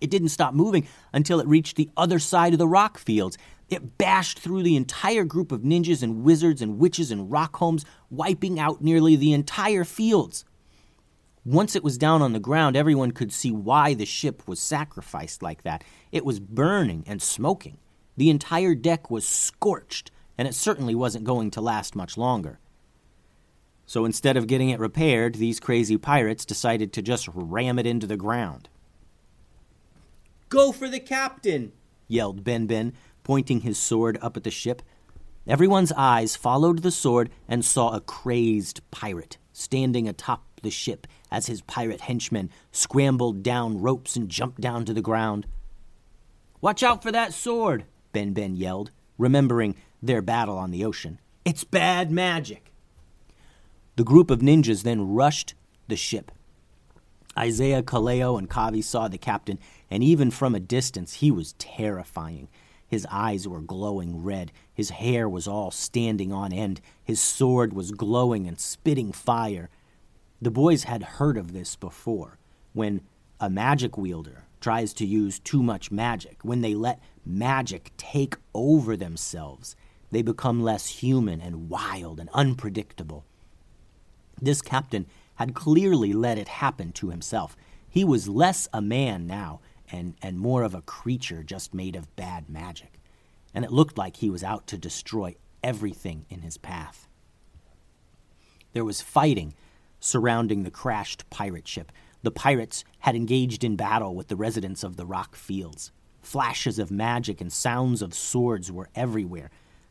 It 0.00 0.10
didn't 0.10 0.28
stop 0.28 0.54
moving 0.54 0.86
until 1.12 1.40
it 1.40 1.48
reached 1.48 1.74
the 1.74 1.90
other 1.96 2.20
side 2.20 2.52
of 2.52 2.60
the 2.60 2.68
rock 2.68 2.98
fields. 2.98 3.36
It 3.68 3.98
bashed 3.98 4.38
through 4.38 4.62
the 4.62 4.76
entire 4.76 5.24
group 5.24 5.50
of 5.50 5.62
ninjas 5.62 6.04
and 6.04 6.22
wizards 6.22 6.62
and 6.62 6.78
witches 6.78 7.10
and 7.10 7.32
rock 7.32 7.56
homes, 7.56 7.84
wiping 8.10 8.60
out 8.60 8.80
nearly 8.80 9.16
the 9.16 9.32
entire 9.32 9.82
fields. 9.82 10.44
Once 11.44 11.74
it 11.74 11.82
was 11.82 11.96
down 11.96 12.20
on 12.20 12.32
the 12.32 12.40
ground, 12.40 12.76
everyone 12.76 13.12
could 13.12 13.32
see 13.32 13.50
why 13.50 13.94
the 13.94 14.04
ship 14.04 14.46
was 14.46 14.60
sacrificed 14.60 15.42
like 15.42 15.62
that. 15.62 15.82
It 16.12 16.24
was 16.24 16.38
burning 16.38 17.04
and 17.06 17.22
smoking. 17.22 17.78
The 18.16 18.28
entire 18.28 18.74
deck 18.74 19.10
was 19.10 19.26
scorched, 19.26 20.10
and 20.36 20.46
it 20.46 20.54
certainly 20.54 20.94
wasn't 20.94 21.24
going 21.24 21.50
to 21.52 21.60
last 21.62 21.96
much 21.96 22.18
longer. 22.18 22.58
So 23.86 24.04
instead 24.04 24.36
of 24.36 24.46
getting 24.46 24.68
it 24.68 24.78
repaired, 24.78 25.36
these 25.36 25.58
crazy 25.58 25.96
pirates 25.96 26.44
decided 26.44 26.92
to 26.92 27.02
just 27.02 27.28
ram 27.32 27.78
it 27.78 27.86
into 27.86 28.06
the 28.06 28.16
ground. 28.16 28.68
Go 30.50 30.72
for 30.72 30.88
the 30.88 31.00
captain! 31.00 31.72
yelled 32.06 32.44
Ben 32.44 32.66
Ben, 32.66 32.92
pointing 33.24 33.62
his 33.62 33.78
sword 33.78 34.18
up 34.20 34.36
at 34.36 34.44
the 34.44 34.50
ship. 34.50 34.82
Everyone's 35.46 35.92
eyes 35.92 36.36
followed 36.36 36.80
the 36.80 36.90
sword 36.90 37.30
and 37.48 37.64
saw 37.64 37.90
a 37.94 38.00
crazed 38.00 38.80
pirate 38.90 39.38
standing 39.52 40.08
atop 40.08 40.44
the 40.62 40.70
ship 40.70 41.06
as 41.30 41.46
his 41.46 41.62
pirate 41.62 42.02
henchmen 42.02 42.50
scrambled 42.72 43.42
down 43.42 43.80
ropes 43.80 44.16
and 44.16 44.28
jumped 44.28 44.60
down 44.60 44.84
to 44.84 44.94
the 44.94 45.02
ground. 45.02 45.46
Watch 46.60 46.82
out 46.82 47.02
for 47.02 47.12
that 47.12 47.32
sword, 47.32 47.84
Ben 48.12 48.32
Ben 48.32 48.56
yelled, 48.56 48.90
remembering 49.18 49.76
their 50.02 50.22
battle 50.22 50.58
on 50.58 50.70
the 50.70 50.84
ocean. 50.84 51.18
It's 51.44 51.64
bad 51.64 52.10
magic. 52.10 52.72
The 53.96 54.04
group 54.04 54.30
of 54.30 54.40
ninjas 54.40 54.82
then 54.82 55.08
rushed 55.08 55.54
the 55.88 55.96
ship. 55.96 56.30
Isaiah, 57.38 57.82
Kaleo, 57.82 58.38
and 58.38 58.50
Kavi 58.50 58.82
saw 58.82 59.08
the 59.08 59.18
captain, 59.18 59.58
and 59.90 60.02
even 60.02 60.30
from 60.30 60.54
a 60.54 60.60
distance, 60.60 61.14
he 61.14 61.30
was 61.30 61.54
terrifying. 61.54 62.48
His 62.86 63.06
eyes 63.10 63.46
were 63.46 63.60
glowing 63.60 64.22
red. 64.24 64.50
His 64.74 64.90
hair 64.90 65.28
was 65.28 65.46
all 65.46 65.70
standing 65.70 66.32
on 66.32 66.52
end. 66.52 66.80
His 67.04 67.20
sword 67.20 67.72
was 67.72 67.92
glowing 67.92 68.48
and 68.48 68.58
spitting 68.58 69.12
fire. 69.12 69.70
The 70.42 70.50
boys 70.50 70.84
had 70.84 71.02
heard 71.02 71.36
of 71.36 71.52
this 71.52 71.76
before 71.76 72.38
when 72.72 73.02
a 73.38 73.50
magic 73.50 73.98
wielder 73.98 74.44
tries 74.60 74.92
to 74.94 75.06
use 75.06 75.38
too 75.38 75.62
much 75.62 75.90
magic, 75.90 76.38
when 76.42 76.60
they 76.60 76.74
let 76.74 77.02
magic 77.24 77.92
take 77.96 78.36
over 78.54 78.96
themselves, 78.96 79.76
they 80.10 80.22
become 80.22 80.62
less 80.62 80.86
human 80.86 81.40
and 81.40 81.68
wild 81.68 82.20
and 82.20 82.28
unpredictable. 82.32 83.24
This 84.40 84.62
captain 84.62 85.06
had 85.36 85.54
clearly 85.54 86.12
let 86.12 86.38
it 86.38 86.48
happen 86.48 86.92
to 86.92 87.10
himself. 87.10 87.56
He 87.88 88.04
was 88.04 88.28
less 88.28 88.68
a 88.72 88.80
man 88.80 89.26
now 89.26 89.60
and, 89.90 90.14
and 90.22 90.38
more 90.38 90.62
of 90.62 90.74
a 90.74 90.82
creature 90.82 91.42
just 91.42 91.74
made 91.74 91.96
of 91.96 92.14
bad 92.16 92.48
magic. 92.48 93.00
And 93.54 93.64
it 93.64 93.72
looked 93.72 93.98
like 93.98 94.16
he 94.16 94.30
was 94.30 94.44
out 94.44 94.66
to 94.68 94.78
destroy 94.78 95.36
everything 95.62 96.26
in 96.30 96.42
his 96.42 96.56
path. 96.56 97.08
There 98.72 98.84
was 98.84 99.02
fighting 99.02 99.54
surrounding 100.00 100.62
the 100.62 100.70
crashed 100.70 101.28
pirate 101.30 101.68
ship. 101.68 101.92
The 102.22 102.30
pirates 102.30 102.84
had 103.00 103.14
engaged 103.14 103.62
in 103.62 103.76
battle 103.76 104.14
with 104.14 104.28
the 104.28 104.36
residents 104.36 104.82
of 104.82 104.96
the 104.96 105.06
rock 105.06 105.36
fields. 105.36 105.92
Flashes 106.20 106.78
of 106.78 106.90
magic 106.90 107.40
and 107.40 107.52
sounds 107.52 108.02
of 108.02 108.14
swords 108.14 108.72
were 108.72 108.88
everywhere. 108.94 109.50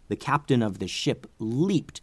The 0.10 0.16
captain 0.16 0.62
of 0.62 0.80
the 0.80 0.88
ship 0.88 1.28
leaped 1.40 2.02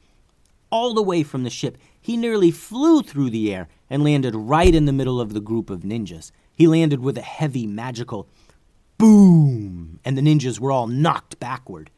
all 0.70 0.94
the 0.94 1.02
way 1.02 1.22
from 1.22 1.44
the 1.44 1.50
ship. 1.50 1.78
He 2.00 2.16
nearly 2.16 2.50
flew 2.50 3.02
through 3.02 3.30
the 3.30 3.54
air 3.54 3.68
and 3.88 4.02
landed 4.02 4.34
right 4.34 4.74
in 4.74 4.84
the 4.84 4.92
middle 4.92 5.20
of 5.20 5.32
the 5.32 5.40
group 5.40 5.70
of 5.70 5.80
ninjas. 5.80 6.32
He 6.56 6.66
landed 6.66 7.00
with 7.00 7.18
a 7.18 7.22
heavy 7.22 7.66
magical 7.66 8.28
boom, 8.98 10.00
and 10.04 10.16
the 10.16 10.22
ninjas 10.22 10.58
were 10.58 10.72
all 10.72 10.86
knocked 10.86 11.38
backward. 11.38 11.90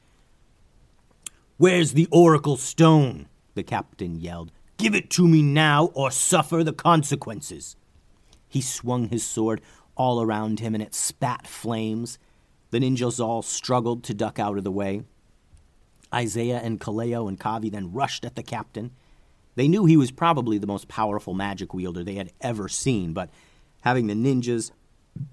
Where's 1.56 1.92
the 1.92 2.08
Oracle 2.10 2.56
Stone? 2.56 3.28
the 3.54 3.62
captain 3.62 4.20
yelled. 4.20 4.52
Give 4.78 4.94
it 4.94 5.10
to 5.10 5.26
me 5.26 5.42
now 5.42 5.86
or 5.86 6.12
suffer 6.12 6.62
the 6.62 6.72
consequences. 6.72 7.74
He 8.48 8.60
swung 8.60 9.08
his 9.08 9.26
sword 9.26 9.60
all 9.96 10.22
around 10.22 10.60
him 10.60 10.72
and 10.72 10.82
it 10.82 10.94
spat 10.94 11.48
flames. 11.48 12.18
The 12.70 12.78
ninjas 12.78 13.18
all 13.18 13.42
struggled 13.42 14.04
to 14.04 14.14
duck 14.14 14.38
out 14.38 14.56
of 14.56 14.62
the 14.62 14.70
way. 14.70 15.02
Isaiah 16.14 16.60
and 16.62 16.80
Kaleo 16.80 17.28
and 17.28 17.38
Kavi 17.38 17.72
then 17.72 17.92
rushed 17.92 18.24
at 18.24 18.36
the 18.36 18.42
captain. 18.42 18.92
They 19.56 19.66
knew 19.66 19.84
he 19.84 19.96
was 19.96 20.12
probably 20.12 20.58
the 20.58 20.68
most 20.68 20.86
powerful 20.86 21.34
magic 21.34 21.74
wielder 21.74 22.04
they 22.04 22.14
had 22.14 22.32
ever 22.40 22.68
seen, 22.68 23.12
but 23.12 23.30
having 23.80 24.06
the 24.06 24.14
ninjas 24.14 24.70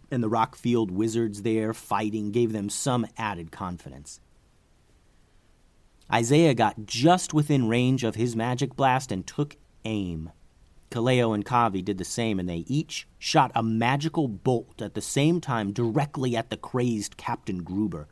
and 0.10 0.24
the 0.24 0.30
Rockfield 0.30 0.90
wizards 0.90 1.44
there 1.44 1.72
fighting 1.72 2.32
gave 2.32 2.52
them 2.52 2.70
some 2.70 3.06
added 3.16 3.52
confidence. 3.52 4.20
Isaiah 6.12 6.54
got 6.54 6.86
just 6.86 7.34
within 7.34 7.68
range 7.68 8.04
of 8.04 8.16
his 8.16 8.36
magic 8.36 8.76
blast 8.76 9.12
and 9.12 9.26
took 9.26 9.58
aim. 9.84 10.32
Kaleo 10.92 11.34
and 11.34 11.46
Kavi 11.46 11.84
did 11.84 11.98
the 11.98 12.06
same, 12.06 12.40
and 12.40 12.48
they 12.48 12.64
each 12.68 13.08
shot 13.18 13.52
a 13.56 13.64
magical 13.64 14.28
bolt 14.28 14.82
at 14.82 14.94
the 14.94 15.02
same 15.02 15.42
time 15.42 15.74
directly 15.74 16.36
at 16.36 16.50
the 16.50 16.58
crazed 16.58 17.18
Captain 17.18 17.64
Gruber. 17.64 18.08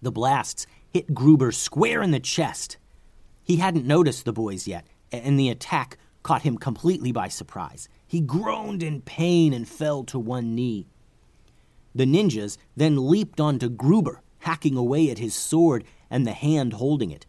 The 0.00 0.12
blasts 0.12 0.66
hit 0.90 1.14
Gruber 1.14 1.50
square 1.50 2.02
in 2.02 2.10
the 2.10 2.20
chest. 2.20 2.76
He 3.42 3.56
hadn't 3.56 3.86
noticed 3.86 4.24
the 4.24 4.32
boys 4.32 4.68
yet, 4.68 4.86
and 5.10 5.38
the 5.38 5.48
attack 5.48 5.98
caught 6.22 6.42
him 6.42 6.58
completely 6.58 7.12
by 7.12 7.28
surprise. 7.28 7.88
He 8.06 8.20
groaned 8.20 8.82
in 8.82 9.00
pain 9.00 9.52
and 9.52 9.66
fell 9.66 10.04
to 10.04 10.18
one 10.18 10.54
knee. 10.54 10.86
The 11.94 12.04
ninjas 12.04 12.58
then 12.76 13.08
leaped 13.08 13.40
onto 13.40 13.68
Gruber, 13.68 14.20
hacking 14.40 14.76
away 14.76 15.10
at 15.10 15.18
his 15.18 15.34
sword 15.34 15.84
and 16.10 16.26
the 16.26 16.32
hand 16.32 16.74
holding 16.74 17.10
it. 17.10 17.26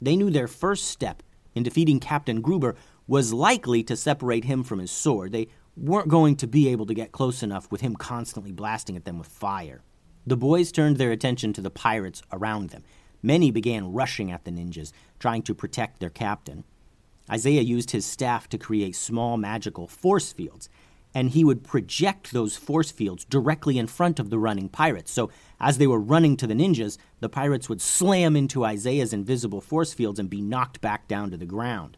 They 0.00 0.16
knew 0.16 0.30
their 0.30 0.48
first 0.48 0.86
step 0.86 1.22
in 1.54 1.62
defeating 1.62 2.00
Captain 2.00 2.40
Gruber 2.40 2.74
was 3.06 3.32
likely 3.32 3.82
to 3.84 3.96
separate 3.96 4.44
him 4.44 4.62
from 4.62 4.78
his 4.78 4.90
sword. 4.90 5.32
They 5.32 5.48
weren't 5.76 6.08
going 6.08 6.36
to 6.36 6.46
be 6.46 6.68
able 6.68 6.86
to 6.86 6.94
get 6.94 7.12
close 7.12 7.42
enough 7.42 7.70
with 7.70 7.80
him 7.80 7.96
constantly 7.96 8.52
blasting 8.52 8.96
at 8.96 9.04
them 9.04 9.18
with 9.18 9.28
fire. 9.28 9.82
The 10.26 10.36
boys 10.36 10.70
turned 10.70 10.98
their 10.98 11.10
attention 11.10 11.52
to 11.54 11.60
the 11.60 11.70
pirates 11.70 12.22
around 12.32 12.70
them. 12.70 12.84
Many 13.22 13.50
began 13.50 13.92
rushing 13.92 14.30
at 14.30 14.44
the 14.44 14.50
ninjas, 14.50 14.92
trying 15.18 15.42
to 15.42 15.54
protect 15.54 16.00
their 16.00 16.10
captain. 16.10 16.64
Isaiah 17.30 17.62
used 17.62 17.92
his 17.92 18.04
staff 18.04 18.48
to 18.48 18.58
create 18.58 18.96
small 18.96 19.36
magical 19.36 19.86
force 19.86 20.32
fields, 20.32 20.68
and 21.14 21.30
he 21.30 21.44
would 21.44 21.62
project 21.62 22.32
those 22.32 22.56
force 22.56 22.90
fields 22.90 23.24
directly 23.24 23.78
in 23.78 23.86
front 23.86 24.18
of 24.18 24.30
the 24.30 24.38
running 24.38 24.68
pirates. 24.68 25.12
So, 25.12 25.30
as 25.62 25.78
they 25.78 25.86
were 25.86 26.00
running 26.00 26.36
to 26.36 26.46
the 26.46 26.54
ninjas, 26.54 26.98
the 27.20 27.28
pirates 27.28 27.68
would 27.68 27.80
slam 27.80 28.34
into 28.34 28.64
Isaiah's 28.64 29.12
invisible 29.12 29.60
force 29.60 29.94
fields 29.94 30.18
and 30.18 30.28
be 30.28 30.42
knocked 30.42 30.80
back 30.80 31.06
down 31.06 31.30
to 31.30 31.36
the 31.36 31.46
ground. 31.46 31.96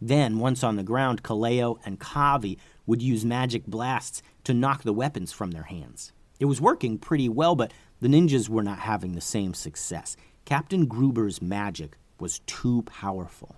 Then, 0.00 0.38
once 0.38 0.62
on 0.62 0.76
the 0.76 0.82
ground, 0.82 1.22
Kaleo 1.22 1.78
and 1.86 1.98
Kavi 1.98 2.58
would 2.84 3.00
use 3.00 3.24
magic 3.24 3.66
blasts 3.66 4.22
to 4.44 4.52
knock 4.52 4.82
the 4.82 4.92
weapons 4.92 5.32
from 5.32 5.52
their 5.52 5.62
hands. 5.62 6.12
It 6.38 6.44
was 6.44 6.60
working 6.60 6.98
pretty 6.98 7.30
well, 7.30 7.54
but 7.54 7.72
the 8.00 8.08
ninjas 8.08 8.50
were 8.50 8.62
not 8.62 8.80
having 8.80 9.14
the 9.14 9.22
same 9.22 9.54
success. 9.54 10.14
Captain 10.44 10.86
Gruber's 10.86 11.40
magic 11.40 11.96
was 12.20 12.40
too 12.40 12.82
powerful. 12.82 13.56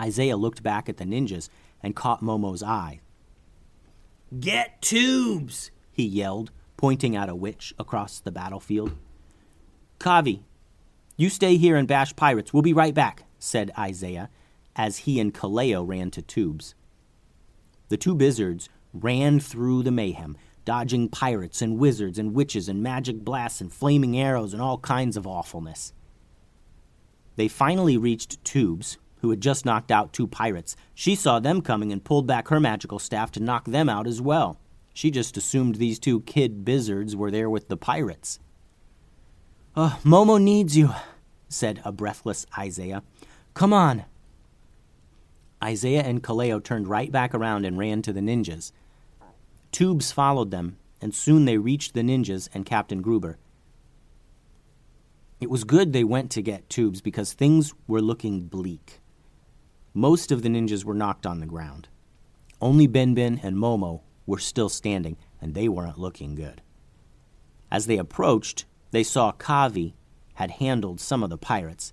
Isaiah 0.00 0.38
looked 0.38 0.62
back 0.62 0.88
at 0.88 0.96
the 0.96 1.04
ninjas 1.04 1.50
and 1.82 1.94
caught 1.94 2.22
Momo's 2.22 2.62
eye. 2.62 3.00
Get 4.40 4.80
Tubes! 4.80 5.70
he 5.92 6.04
yelled, 6.04 6.50
pointing 6.84 7.16
at 7.16 7.30
a 7.30 7.34
witch 7.34 7.72
across 7.78 8.20
the 8.20 8.30
battlefield. 8.30 8.94
Kavi, 9.98 10.40
you 11.16 11.30
stay 11.30 11.56
here 11.56 11.76
and 11.76 11.88
bash 11.88 12.14
pirates. 12.14 12.52
We'll 12.52 12.62
be 12.62 12.74
right 12.74 12.92
back, 12.92 13.24
said 13.38 13.70
Isaiah, 13.78 14.28
as 14.76 14.98
he 14.98 15.18
and 15.18 15.32
Kaleo 15.32 15.82
ran 15.82 16.10
to 16.10 16.20
Tubes. 16.20 16.74
The 17.88 17.96
two 17.96 18.12
wizards 18.12 18.68
ran 18.92 19.40
through 19.40 19.82
the 19.82 19.90
mayhem, 19.90 20.36
dodging 20.66 21.08
pirates 21.08 21.62
and 21.62 21.78
wizards 21.78 22.18
and 22.18 22.34
witches 22.34 22.68
and 22.68 22.82
magic 22.82 23.24
blasts 23.24 23.62
and 23.62 23.72
flaming 23.72 24.18
arrows 24.18 24.52
and 24.52 24.60
all 24.60 24.76
kinds 24.76 25.16
of 25.16 25.26
awfulness. 25.26 25.94
They 27.36 27.48
finally 27.48 27.96
reached 27.96 28.44
Tubes, 28.44 28.98
who 29.22 29.30
had 29.30 29.40
just 29.40 29.64
knocked 29.64 29.90
out 29.90 30.12
two 30.12 30.26
pirates. 30.26 30.76
She 30.94 31.14
saw 31.14 31.38
them 31.40 31.62
coming 31.62 31.92
and 31.92 32.04
pulled 32.04 32.26
back 32.26 32.48
her 32.48 32.60
magical 32.60 32.98
staff 32.98 33.32
to 33.32 33.42
knock 33.42 33.64
them 33.64 33.88
out 33.88 34.06
as 34.06 34.20
well. 34.20 34.60
She 34.94 35.10
just 35.10 35.36
assumed 35.36 35.74
these 35.74 35.98
two 35.98 36.20
kid 36.20 36.64
Bizzards 36.64 37.16
were 37.16 37.32
there 37.32 37.50
with 37.50 37.68
the 37.68 37.76
pirates. 37.76 38.38
Oh, 39.76 39.98
Momo 40.04 40.40
needs 40.40 40.76
you, 40.76 40.94
said 41.48 41.82
a 41.84 41.90
breathless 41.90 42.46
Isaiah. 42.56 43.02
Come 43.54 43.72
on. 43.72 44.04
Isaiah 45.62 46.02
and 46.02 46.22
Kaleo 46.22 46.62
turned 46.62 46.86
right 46.86 47.10
back 47.10 47.34
around 47.34 47.64
and 47.64 47.76
ran 47.76 48.02
to 48.02 48.12
the 48.12 48.20
ninjas. 48.20 48.70
Tubes 49.72 50.12
followed 50.12 50.52
them, 50.52 50.76
and 51.00 51.12
soon 51.12 51.44
they 51.44 51.58
reached 51.58 51.94
the 51.94 52.02
ninjas 52.02 52.48
and 52.54 52.64
Captain 52.64 53.02
Gruber. 53.02 53.38
It 55.40 55.50
was 55.50 55.64
good 55.64 55.92
they 55.92 56.04
went 56.04 56.30
to 56.32 56.42
get 56.42 56.70
Tubes 56.70 57.00
because 57.00 57.32
things 57.32 57.74
were 57.88 58.00
looking 58.00 58.42
bleak. 58.42 59.00
Most 59.92 60.30
of 60.30 60.42
the 60.42 60.48
ninjas 60.48 60.84
were 60.84 60.94
knocked 60.94 61.26
on 61.26 61.40
the 61.40 61.46
ground. 61.46 61.88
Only 62.60 62.86
Ben 62.86 63.14
Ben 63.14 63.40
and 63.42 63.56
Momo 63.56 64.02
were 64.26 64.38
still 64.38 64.68
standing, 64.68 65.16
and 65.40 65.54
they 65.54 65.68
weren't 65.68 65.98
looking 65.98 66.34
good. 66.34 66.62
As 67.70 67.86
they 67.86 67.98
approached, 67.98 68.64
they 68.90 69.02
saw 69.02 69.32
Kavi 69.32 69.94
had 70.34 70.52
handled 70.52 71.00
some 71.00 71.22
of 71.22 71.30
the 71.30 71.38
pirates. 71.38 71.92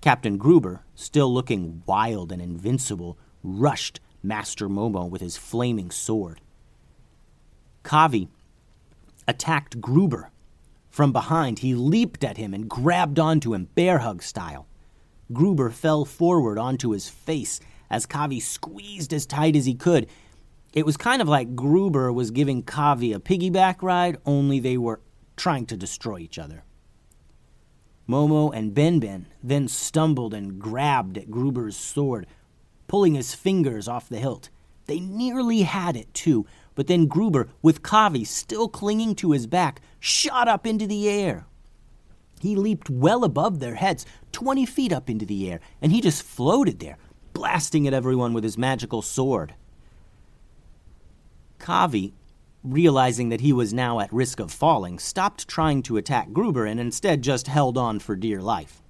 Captain 0.00 0.36
Gruber, 0.36 0.84
still 0.94 1.32
looking 1.32 1.82
wild 1.86 2.30
and 2.32 2.40
invincible, 2.40 3.18
rushed 3.42 4.00
Master 4.22 4.68
Momo 4.68 5.08
with 5.08 5.20
his 5.20 5.36
flaming 5.36 5.90
sword. 5.90 6.40
Kavi 7.84 8.28
attacked 9.26 9.80
Gruber. 9.80 10.30
From 10.88 11.12
behind, 11.12 11.60
he 11.60 11.74
leaped 11.74 12.24
at 12.24 12.36
him 12.36 12.54
and 12.54 12.68
grabbed 12.68 13.18
onto 13.18 13.54
him, 13.54 13.68
bear 13.74 13.98
hug 13.98 14.22
style. 14.22 14.66
Gruber 15.32 15.70
fell 15.70 16.04
forward 16.04 16.58
onto 16.58 16.90
his 16.90 17.08
face 17.08 17.60
as 17.90 18.06
Kavi 18.06 18.40
squeezed 18.40 19.12
as 19.12 19.26
tight 19.26 19.56
as 19.56 19.66
he 19.66 19.74
could. 19.74 20.08
It 20.72 20.84
was 20.84 20.96
kind 20.96 21.22
of 21.22 21.28
like 21.28 21.56
Gruber 21.56 22.12
was 22.12 22.30
giving 22.30 22.62
Kavi 22.62 23.14
a 23.14 23.20
piggyback 23.20 23.82
ride, 23.82 24.18
only 24.26 24.60
they 24.60 24.76
were 24.76 25.00
trying 25.36 25.66
to 25.66 25.76
destroy 25.76 26.18
each 26.18 26.38
other. 26.38 26.64
Momo 28.08 28.54
and 28.54 28.74
Ben 28.74 29.00
Ben 29.00 29.26
then 29.42 29.68
stumbled 29.68 30.34
and 30.34 30.58
grabbed 30.58 31.16
at 31.16 31.30
Gruber's 31.30 31.76
sword, 31.76 32.26
pulling 32.86 33.14
his 33.14 33.34
fingers 33.34 33.88
off 33.88 34.08
the 34.08 34.18
hilt. 34.18 34.50
They 34.86 35.00
nearly 35.00 35.62
had 35.62 35.96
it, 35.96 36.12
too, 36.14 36.46
but 36.74 36.86
then 36.86 37.06
Gruber, 37.06 37.48
with 37.60 37.82
Kavi 37.82 38.26
still 38.26 38.68
clinging 38.68 39.14
to 39.16 39.32
his 39.32 39.46
back, 39.46 39.80
shot 40.00 40.48
up 40.48 40.66
into 40.66 40.86
the 40.86 41.08
air. 41.08 41.46
He 42.40 42.56
leaped 42.56 42.88
well 42.88 43.24
above 43.24 43.58
their 43.58 43.74
heads, 43.74 44.06
20 44.32 44.64
feet 44.64 44.92
up 44.92 45.10
into 45.10 45.26
the 45.26 45.50
air, 45.50 45.60
and 45.82 45.92
he 45.92 46.00
just 46.00 46.22
floated 46.22 46.78
there, 46.78 46.96
blasting 47.32 47.86
at 47.86 47.94
everyone 47.94 48.32
with 48.32 48.44
his 48.44 48.56
magical 48.56 49.02
sword. 49.02 49.54
Kavi, 51.58 52.12
realizing 52.62 53.28
that 53.28 53.40
he 53.40 53.52
was 53.52 53.72
now 53.72 54.00
at 54.00 54.12
risk 54.12 54.40
of 54.40 54.50
falling, 54.50 54.98
stopped 54.98 55.48
trying 55.48 55.82
to 55.82 55.96
attack 55.96 56.32
Gruber 56.32 56.66
and 56.66 56.80
instead 56.80 57.22
just 57.22 57.46
held 57.46 57.78
on 57.78 57.98
for 57.98 58.16
dear 58.16 58.40
life. 58.40 58.82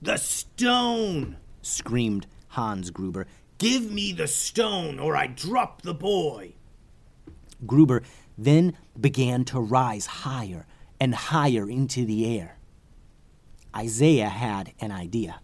The 0.00 0.16
stone! 0.16 1.36
screamed 1.62 2.26
Hans 2.48 2.90
Gruber. 2.90 3.26
Give 3.58 3.90
me 3.90 4.12
the 4.12 4.26
stone, 4.26 4.98
or 4.98 5.16
I 5.16 5.26
drop 5.26 5.82
the 5.82 5.94
boy. 5.94 6.54
Gruber 7.66 8.02
then 8.36 8.76
began 9.00 9.44
to 9.46 9.60
rise 9.60 10.06
higher 10.06 10.66
and 11.00 11.14
higher 11.14 11.68
into 11.68 12.04
the 12.04 12.38
air. 12.38 12.58
Isaiah 13.76 14.28
had 14.28 14.72
an 14.80 14.92
idea. 14.92 15.40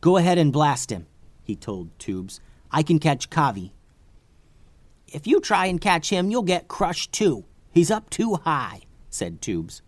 Go 0.00 0.16
ahead 0.16 0.38
and 0.38 0.52
blast 0.52 0.90
him, 0.90 1.06
he 1.42 1.56
told 1.56 1.96
Tubes. 1.98 2.40
I 2.70 2.82
can 2.82 2.98
catch 2.98 3.30
Kavi. 3.30 3.72
If 5.12 5.26
you 5.26 5.40
try 5.40 5.66
and 5.66 5.80
catch 5.80 6.10
him, 6.10 6.30
you'll 6.30 6.42
get 6.42 6.68
crushed 6.68 7.12
too. 7.12 7.44
He's 7.70 7.90
up 7.90 8.08
too 8.08 8.36
high, 8.36 8.82
said 9.10 9.42
Tubes. 9.42 9.82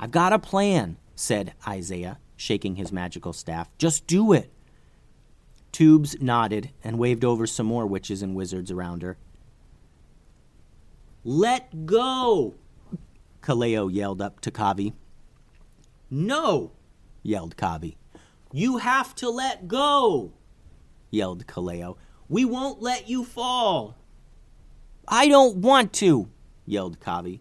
I've 0.00 0.10
got 0.10 0.32
a 0.32 0.38
plan, 0.38 0.96
said 1.14 1.54
Isaiah, 1.66 2.18
shaking 2.36 2.74
his 2.74 2.92
magical 2.92 3.32
staff. 3.32 3.70
Just 3.78 4.06
do 4.06 4.32
it. 4.32 4.52
Tubes 5.70 6.20
nodded 6.20 6.70
and 6.82 6.98
waved 6.98 7.24
over 7.24 7.46
some 7.46 7.66
more 7.66 7.86
witches 7.86 8.20
and 8.20 8.34
wizards 8.34 8.70
around 8.70 9.02
her. 9.02 9.16
Let 11.24 11.86
go! 11.86 12.54
Kaleo 13.42 13.92
yelled 13.92 14.20
up 14.20 14.40
to 14.40 14.50
Kavi. 14.50 14.92
No! 16.10 16.72
yelled 17.22 17.56
Kavi. 17.56 17.94
You 18.52 18.78
have 18.78 19.14
to 19.16 19.30
let 19.30 19.68
go! 19.68 20.32
yelled 21.10 21.46
Kaleo. 21.46 21.96
We 22.28 22.44
won't 22.44 22.82
let 22.82 23.08
you 23.08 23.24
fall! 23.24 23.96
I 25.08 25.28
don't 25.28 25.58
want 25.58 25.92
to! 25.94 26.28
yelled 26.66 27.00
Kavi. 27.00 27.40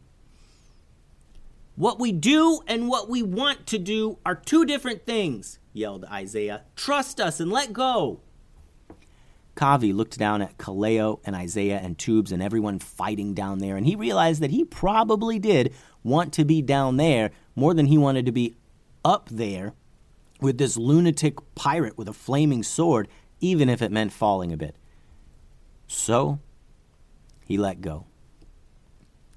What 1.76 2.00
we 2.00 2.12
do 2.12 2.62
and 2.68 2.88
what 2.88 3.10
we 3.10 3.24
want 3.24 3.66
to 3.68 3.80
do 3.80 4.18
are 4.26 4.36
two 4.36 4.66
different 4.66 5.06
things, 5.06 5.60
yelled 5.74 6.06
Isaiah. 6.06 6.64
Trust 6.76 7.20
us 7.20 7.40
and 7.40 7.52
let 7.52 7.74
go. 7.74 8.20
Kavi 9.56 9.94
looked 9.94 10.18
down 10.18 10.42
at 10.42 10.58
Kaleo 10.58 11.20
and 11.26 11.36
Isaiah 11.36 11.80
and 11.82 11.98
Tubes 11.98 12.32
and 12.32 12.42
everyone 12.42 12.80
fighting 12.80 13.34
down 13.34 13.60
there, 13.60 13.78
and 13.78 13.86
he 13.86 13.96
realized 13.96 14.42
that 14.42 14.52
he 14.52 14.64
probably 14.64 15.40
did 15.40 15.74
want 16.04 16.34
to 16.34 16.46
be 16.46 16.62
down 16.62 16.98
there 16.98 17.32
more 17.56 17.74
than 17.74 17.86
he 17.86 17.98
wanted 17.98 18.26
to 18.26 18.32
be 18.32 18.56
up 19.04 19.30
there 19.30 19.74
with 20.40 20.58
this 20.58 20.78
lunatic 20.78 21.38
pirate 21.56 21.98
with 21.98 22.08
a 22.08 22.14
flaming 22.14 22.64
sword, 22.64 23.08
even 23.40 23.70
if 23.70 23.82
it 23.82 23.92
meant 23.92 24.14
falling 24.14 24.52
a 24.52 24.58
bit. 24.58 24.76
So, 25.88 26.40
he 27.52 27.58
let 27.58 27.82
go. 27.82 28.06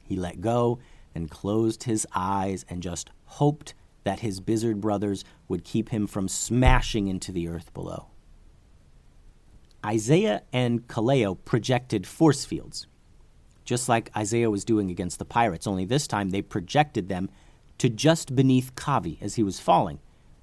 He 0.05 0.14
let 0.14 0.40
go 0.40 0.79
and 1.16 1.29
closed 1.29 1.83
his 1.83 2.07
eyes 2.14 2.64
and 2.68 2.81
just 2.81 3.11
hoped 3.24 3.74
that 4.05 4.20
his 4.20 4.38
Bizzard 4.38 4.81
brothers 4.81 5.24
would 5.48 5.64
keep 5.64 5.88
him 5.88 6.07
from 6.07 6.29
smashing 6.29 7.09
into 7.09 7.33
the 7.33 7.48
earth 7.48 7.74
below. 7.74 8.07
Isaiah 9.85 10.42
and 10.53 10.87
Kaleo 10.87 11.37
projected 11.44 12.07
force 12.07 12.44
fields, 12.44 12.87
just 13.64 13.88
like 13.88 14.16
Isaiah 14.16 14.48
was 14.48 14.64
doing 14.64 14.92
against 14.92 15.18
the 15.18 15.24
pirates, 15.24 15.66
only 15.66 15.85
this 15.85 16.07
time 16.07 16.31
they 16.31 16.40
projected 16.40 17.09
them 17.09 17.29
to 17.79 17.88
just 17.88 18.37
beneath 18.37 18.77
Kavi 18.77 19.20
as 19.20 19.35
he 19.35 19.42
was 19.42 19.59
falling. 19.59 19.98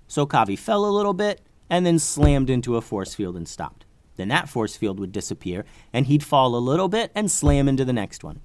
So 0.09 0.25
Kavi 0.25 0.59
fell 0.59 0.83
a 0.83 0.91
little 0.91 1.13
bit 1.13 1.39
and 1.69 1.85
then 1.85 1.99
slammed 1.99 2.49
into 2.49 2.75
a 2.75 2.81
force 2.81 3.15
field 3.15 3.37
and 3.37 3.47
stopped. 3.47 3.85
Then 4.21 4.27
that 4.27 4.49
force 4.49 4.75
field 4.75 4.99
would 4.99 5.11
disappear, 5.11 5.65
and 5.91 6.05
he'd 6.05 6.23
fall 6.23 6.55
a 6.55 6.61
little 6.61 6.87
bit 6.87 7.11
and 7.15 7.31
slam 7.31 7.67
into 7.67 7.83
the 7.83 7.91
next 7.91 8.23
one. 8.23 8.39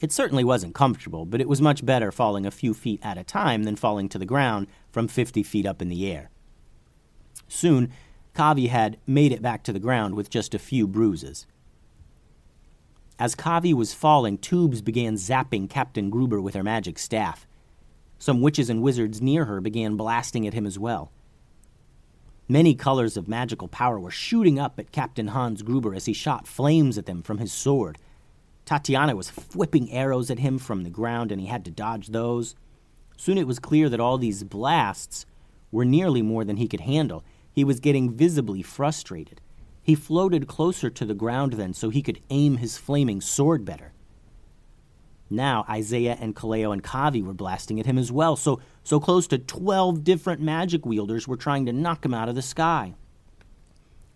It 0.00 0.12
certainly 0.12 0.44
wasn't 0.44 0.74
comfortable, 0.74 1.26
but 1.26 1.42
it 1.42 1.48
was 1.48 1.60
much 1.60 1.84
better 1.84 2.10
falling 2.10 2.46
a 2.46 2.50
few 2.50 2.72
feet 2.72 3.00
at 3.02 3.18
a 3.18 3.22
time 3.22 3.64
than 3.64 3.76
falling 3.76 4.08
to 4.08 4.18
the 4.18 4.24
ground 4.24 4.66
from 4.90 5.08
50 5.08 5.42
feet 5.42 5.66
up 5.66 5.82
in 5.82 5.90
the 5.90 6.10
air. 6.10 6.30
Soon, 7.48 7.92
Kavi 8.34 8.70
had 8.70 8.96
made 9.06 9.30
it 9.30 9.42
back 9.42 9.62
to 9.64 9.74
the 9.74 9.78
ground 9.78 10.14
with 10.14 10.30
just 10.30 10.54
a 10.54 10.58
few 10.58 10.86
bruises. 10.86 11.46
As 13.18 13.36
Kavi 13.36 13.74
was 13.74 13.92
falling, 13.92 14.38
Tubes 14.38 14.80
began 14.80 15.16
zapping 15.16 15.68
Captain 15.68 16.08
Gruber 16.08 16.40
with 16.40 16.54
her 16.54 16.62
magic 16.62 16.98
staff. 16.98 17.46
Some 18.18 18.40
witches 18.40 18.70
and 18.70 18.80
wizards 18.80 19.20
near 19.20 19.44
her 19.44 19.60
began 19.60 19.98
blasting 19.98 20.46
at 20.46 20.54
him 20.54 20.64
as 20.64 20.78
well. 20.78 21.12
Many 22.50 22.74
colors 22.74 23.16
of 23.16 23.28
magical 23.28 23.68
power 23.68 24.00
were 24.00 24.10
shooting 24.10 24.58
up 24.58 24.80
at 24.80 24.90
Captain 24.90 25.28
Hans 25.28 25.62
Gruber 25.62 25.94
as 25.94 26.06
he 26.06 26.12
shot 26.12 26.48
flames 26.48 26.98
at 26.98 27.06
them 27.06 27.22
from 27.22 27.38
his 27.38 27.52
sword. 27.52 27.96
Tatiana 28.64 29.14
was 29.14 29.28
whipping 29.54 29.88
arrows 29.92 30.32
at 30.32 30.40
him 30.40 30.58
from 30.58 30.82
the 30.82 30.90
ground, 30.90 31.30
and 31.30 31.40
he 31.40 31.46
had 31.46 31.64
to 31.66 31.70
dodge 31.70 32.08
those. 32.08 32.56
Soon 33.16 33.38
it 33.38 33.46
was 33.46 33.60
clear 33.60 33.88
that 33.88 34.00
all 34.00 34.18
these 34.18 34.42
blasts 34.42 35.26
were 35.70 35.84
nearly 35.84 36.22
more 36.22 36.44
than 36.44 36.56
he 36.56 36.66
could 36.66 36.80
handle. 36.80 37.22
He 37.52 37.62
was 37.62 37.78
getting 37.78 38.16
visibly 38.16 38.62
frustrated. 38.62 39.40
He 39.80 39.94
floated 39.94 40.48
closer 40.48 40.90
to 40.90 41.04
the 41.04 41.14
ground 41.14 41.52
then 41.52 41.72
so 41.72 41.88
he 41.88 42.02
could 42.02 42.18
aim 42.30 42.56
his 42.56 42.76
flaming 42.76 43.20
sword 43.20 43.64
better. 43.64 43.92
Now 45.30 45.64
Isaiah 45.70 46.18
and 46.20 46.34
Kaleo 46.34 46.72
and 46.72 46.82
Kavi 46.82 47.22
were 47.22 47.32
blasting 47.32 47.78
at 47.78 47.86
him 47.86 47.96
as 47.96 48.10
well, 48.10 48.34
so 48.34 48.58
so 48.90 48.98
close 48.98 49.28
to 49.28 49.38
twelve 49.38 50.02
different 50.02 50.40
magic 50.40 50.84
wielders 50.84 51.28
were 51.28 51.36
trying 51.36 51.64
to 51.64 51.72
knock 51.72 52.04
him 52.04 52.12
out 52.12 52.28
of 52.28 52.34
the 52.34 52.42
sky. 52.42 52.92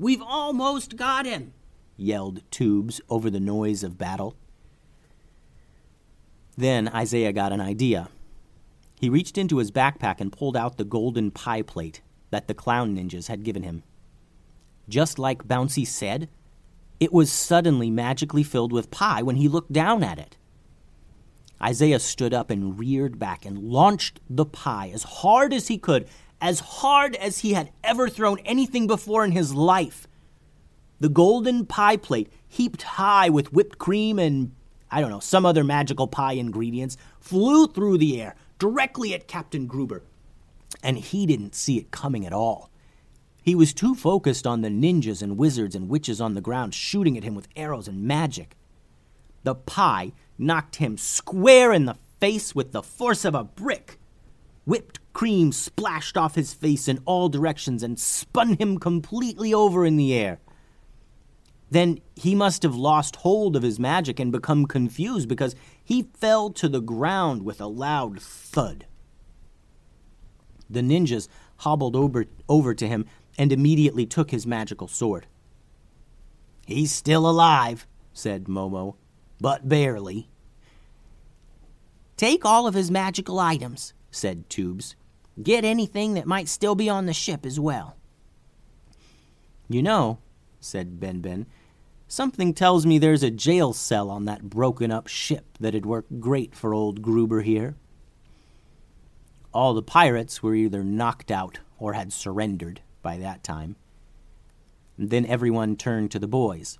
We've 0.01 0.21
almost 0.21 0.97
got 0.97 1.27
him, 1.27 1.53
yelled 1.97 2.43
Tubes 2.51 3.01
over 3.09 3.31
the 3.31 3.39
noise 3.39 3.85
of 3.85 3.97
battle. 3.97 4.35
Then 6.57 6.89
Isaiah 6.89 7.33
got 7.33 7.53
an 7.53 7.61
idea. 7.61 8.09
He 8.99 9.09
reached 9.09 9.39
into 9.39 9.59
his 9.59 9.71
backpack 9.71 10.21
and 10.21 10.33
pulled 10.33 10.57
out 10.57 10.77
the 10.77 10.85
golden 10.85 11.31
pie 11.31 11.63
plate 11.63 12.03
that 12.31 12.49
the 12.49 12.55
clown 12.55 12.97
ninjas 12.97 13.29
had 13.29 13.45
given 13.45 13.63
him. 13.63 13.85
Just 14.89 15.21
like 15.21 15.47
Bouncy 15.47 15.87
said, 15.87 16.29
it 16.99 17.13
was 17.13 17.31
suddenly 17.31 17.91
magically 17.91 18.43
filled 18.43 18.73
with 18.73 18.91
pie 18.91 19.23
when 19.23 19.37
he 19.37 19.47
looked 19.47 19.73
down 19.73 20.03
at 20.03 20.19
it. 20.19 20.37
Isaiah 21.65 21.99
stood 21.99 22.35
up 22.35 22.51
and 22.51 22.79
reared 22.79 23.19
back 23.19 23.47
and 23.47 23.59
launched 23.59 24.21
the 24.29 24.45
pie 24.45 24.91
as 24.93 25.03
hard 25.03 25.55
as 25.55 25.69
he 25.69 25.79
could, 25.79 26.07
as 26.41 26.61
hard 26.61 27.17
as 27.17 27.39
he 27.39 27.55
had 27.55 27.71
ever 27.83 28.09
thrown 28.09 28.39
anything 28.41 28.87
before 28.87 29.25
in 29.25 29.33
his 29.33 29.55
life. 29.55 30.07
The 31.01 31.09
golden 31.09 31.65
pie 31.65 31.97
plate, 31.97 32.31
heaped 32.47 32.83
high 32.83 33.31
with 33.31 33.53
whipped 33.53 33.79
cream 33.79 34.19
and, 34.19 34.53
I 34.91 35.01
don't 35.01 35.11
know, 35.11 35.21
some 35.21 35.47
other 35.47 35.65
magical 35.65 36.07
pie 36.07 36.33
ingredients, 36.33 36.99
flew 37.19 37.67
through 37.67 37.97
the 37.97 38.21
air 38.21 38.37
directly 38.59 39.15
at 39.15 39.27
Captain 39.27 39.67
Gruber. 39.67 40.03
And 40.83 40.99
he 40.99 41.25
didn't 41.25 41.55
see 41.55 41.79
it 41.79 41.91
coming 41.91 42.27
at 42.27 42.33
all. 42.35 42.71
He 43.43 43.55
was 43.55 43.73
too 43.73 43.95
focused 43.95 44.47
on 44.47 44.61
the 44.61 44.69
ninjas 44.69 45.23
and 45.23 45.39
wizards 45.39 45.75
and 45.75 45.89
witches 45.89 46.21
on 46.21 46.35
the 46.35 46.41
ground 46.41 46.75
shooting 46.75 47.17
at 47.17 47.25
him 47.25 47.35
with 47.35 47.49
arrows 47.57 47.89
and 47.89 48.03
magic. 48.03 48.57
The 49.45 49.55
pie 49.55 50.13
knocked 50.39 50.77
him 50.77 50.97
square 50.97 51.73
in 51.73 51.85
the 51.85 51.97
face 52.21 52.55
with 52.55 52.73
the 52.73 52.83
force 52.83 53.25
of 53.25 53.35
a 53.35 53.45
brick. 53.45 53.99
Whipped 54.65 54.99
cream 55.13 55.53
splashed 55.53 56.17
off 56.17 56.35
his 56.35 56.55
face 56.55 56.89
in 56.89 57.01
all 57.05 57.29
directions 57.29 57.83
and 57.83 57.99
spun 57.99 58.55
him 58.55 58.79
completely 58.79 59.53
over 59.53 59.85
in 59.85 59.97
the 59.97 60.15
air. 60.15 60.41
Then 61.71 61.99
he 62.15 62.35
must 62.35 62.63
have 62.63 62.75
lost 62.75 63.17
hold 63.17 63.57
of 63.57 63.63
his 63.63 63.81
magic 63.81 64.21
and 64.21 64.31
become 64.31 64.67
confused 64.67 65.29
because 65.29 65.55
he 65.83 66.09
fell 66.15 66.51
to 66.51 66.69
the 66.69 66.81
ground 66.81 67.43
with 67.43 67.61
a 67.61 67.67
loud 67.67 68.21
thud. 68.21 68.87
The 70.71 70.81
ninjas 70.81 71.29
hobbled 71.59 71.97
over, 71.97 72.27
over 72.49 72.75
to 72.75 72.89
him 72.89 73.07
and 73.37 73.53
immediately 73.53 74.07
took 74.07 74.31
his 74.31 74.47
magical 74.47 74.89
sword. 74.89 75.27
He's 76.67 76.93
still 76.93 77.29
alive, 77.29 77.87
said 78.13 78.45
Momo, 78.45 78.95
but 79.45 79.69
barely. 79.69 80.27
Take 82.17 82.47
all 82.47 82.67
of 82.67 82.73
his 82.73 82.91
magical 82.91 83.39
items, 83.39 83.93
said 84.11 84.49
Tubes. 84.49 84.97
Get 85.43 85.67
anything 85.67 86.15
that 86.15 86.27
might 86.27 86.49
still 86.49 86.75
be 86.75 86.89
on 86.89 87.05
the 87.05 87.13
ship 87.13 87.45
as 87.45 87.61
well. 87.61 87.95
You 89.69 89.83
know, 89.83 90.17
said 90.61 90.99
Ben 90.99 91.21
Ben, 91.21 91.45
something 92.09 92.55
tells 92.55 92.87
me 92.87 92.97
there's 92.97 93.23
a 93.23 93.31
jail 93.31 93.75
cell 93.75 94.09
on 94.09 94.25
that 94.25 94.49
broken 94.49 94.91
up 94.91 95.09
ship 95.09 95.45
that'd 95.61 95.85
work 95.85 96.07
great 96.19 96.55
for 96.55 96.73
old 96.73 97.03
Gruber 97.03 97.43
here. 97.43 97.75
All 99.53 99.75
the 99.75 99.83
pirates 99.83 100.43
were 100.43 100.55
either 100.55 100.83
knocked 100.83 101.31
out 101.31 101.59
or 101.79 101.93
had 101.93 102.15
surrendered 102.15 102.81
by 103.03 103.19
that 103.19 103.45
time. 103.45 103.77
And 104.97 105.11
then 105.11 105.27
everyone 105.27 105.77
turned 105.77 106.11
to 106.13 106.19
the 106.19 106.27
boys. 106.27 106.79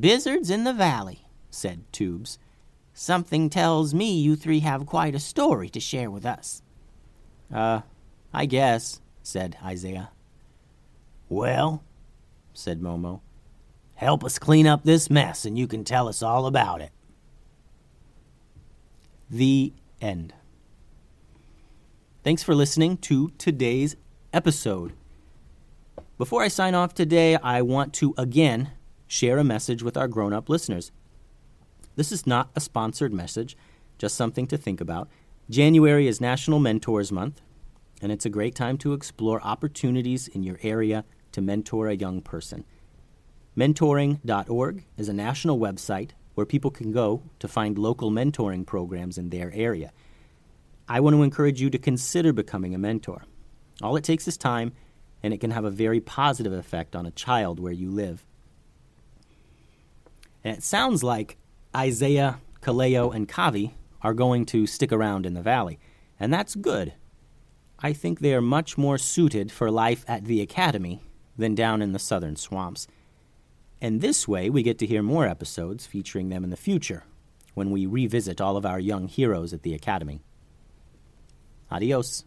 Blizzards 0.00 0.48
in 0.48 0.64
the 0.64 0.72
valley, 0.72 1.26
said 1.50 1.84
Tubes. 1.92 2.38
Something 2.94 3.50
tells 3.50 3.92
me 3.92 4.18
you 4.18 4.36
three 4.36 4.60
have 4.60 4.86
quite 4.86 5.14
a 5.14 5.20
story 5.20 5.68
to 5.68 5.80
share 5.80 6.10
with 6.10 6.24
us. 6.24 6.62
Uh, 7.52 7.82
I 8.32 8.46
guess, 8.46 9.02
said 9.22 9.58
Isaiah. 9.62 10.10
Well, 11.28 11.84
said 12.54 12.80
Momo, 12.80 13.20
help 13.94 14.24
us 14.24 14.38
clean 14.38 14.66
up 14.66 14.82
this 14.82 15.10
mess 15.10 15.44
and 15.44 15.58
you 15.58 15.66
can 15.66 15.84
tell 15.84 16.08
us 16.08 16.22
all 16.22 16.46
about 16.46 16.80
it. 16.80 16.90
The 19.30 19.72
end. 20.00 20.32
Thanks 22.22 22.42
for 22.42 22.54
listening 22.54 22.96
to 22.98 23.30
today's 23.36 23.96
episode. 24.32 24.94
Before 26.16 26.42
I 26.42 26.48
sign 26.48 26.74
off 26.74 26.94
today, 26.94 27.36
I 27.36 27.62
want 27.62 27.92
to 27.94 28.14
again 28.16 28.70
share 29.12 29.36
a 29.36 29.44
message 29.44 29.82
with 29.82 29.94
our 29.94 30.08
grown 30.08 30.32
up 30.32 30.48
listeners. 30.48 30.90
This 31.96 32.12
is 32.12 32.26
not 32.26 32.48
a 32.56 32.60
sponsored 32.60 33.12
message, 33.12 33.58
just 33.98 34.16
something 34.16 34.46
to 34.46 34.56
think 34.56 34.80
about. 34.80 35.10
January 35.50 36.06
is 36.06 36.18
National 36.18 36.58
Mentors 36.58 37.12
Month, 37.12 37.42
and 38.00 38.10
it's 38.10 38.24
a 38.24 38.30
great 38.30 38.54
time 38.54 38.78
to 38.78 38.94
explore 38.94 39.42
opportunities 39.42 40.28
in 40.28 40.42
your 40.42 40.58
area 40.62 41.04
to 41.32 41.42
mentor 41.42 41.88
a 41.88 41.94
young 41.94 42.22
person. 42.22 42.64
Mentoring.org 43.54 44.86
is 44.96 45.10
a 45.10 45.12
national 45.12 45.58
website 45.58 46.12
where 46.34 46.46
people 46.46 46.70
can 46.70 46.90
go 46.90 47.22
to 47.38 47.46
find 47.46 47.76
local 47.76 48.10
mentoring 48.10 48.64
programs 48.64 49.18
in 49.18 49.28
their 49.28 49.52
area. 49.52 49.92
I 50.88 51.00
want 51.00 51.14
to 51.16 51.22
encourage 51.22 51.60
you 51.60 51.68
to 51.68 51.78
consider 51.78 52.32
becoming 52.32 52.74
a 52.74 52.78
mentor. 52.78 53.24
All 53.82 53.96
it 53.96 54.04
takes 54.04 54.26
is 54.26 54.38
time, 54.38 54.72
and 55.22 55.34
it 55.34 55.40
can 55.42 55.50
have 55.50 55.66
a 55.66 55.70
very 55.70 56.00
positive 56.00 56.54
effect 56.54 56.96
on 56.96 57.04
a 57.04 57.10
child 57.10 57.60
where 57.60 57.74
you 57.74 57.90
live. 57.90 58.24
And 60.44 60.56
it 60.56 60.62
sounds 60.62 61.02
like 61.02 61.36
Isaiah, 61.74 62.40
Kaleo, 62.60 63.14
and 63.14 63.28
Kavi 63.28 63.72
are 64.02 64.14
going 64.14 64.46
to 64.46 64.66
stick 64.66 64.92
around 64.92 65.26
in 65.26 65.34
the 65.34 65.42
valley, 65.42 65.78
and 66.18 66.32
that's 66.32 66.54
good. 66.54 66.94
I 67.78 67.92
think 67.92 68.20
they 68.20 68.34
are 68.34 68.42
much 68.42 68.78
more 68.78 68.98
suited 68.98 69.50
for 69.50 69.70
life 69.70 70.04
at 70.06 70.24
the 70.24 70.40
academy 70.40 71.02
than 71.36 71.54
down 71.54 71.82
in 71.82 71.92
the 71.92 71.98
southern 71.98 72.36
swamps. 72.36 72.86
And 73.80 74.00
this 74.00 74.28
way, 74.28 74.50
we 74.50 74.62
get 74.62 74.78
to 74.78 74.86
hear 74.86 75.02
more 75.02 75.26
episodes 75.26 75.86
featuring 75.86 76.28
them 76.28 76.44
in 76.44 76.50
the 76.50 76.56
future 76.56 77.04
when 77.54 77.70
we 77.70 77.86
revisit 77.86 78.40
all 78.40 78.56
of 78.56 78.64
our 78.64 78.78
young 78.78 79.08
heroes 79.08 79.52
at 79.52 79.62
the 79.62 79.74
academy. 79.74 80.20
Adios. 81.70 82.24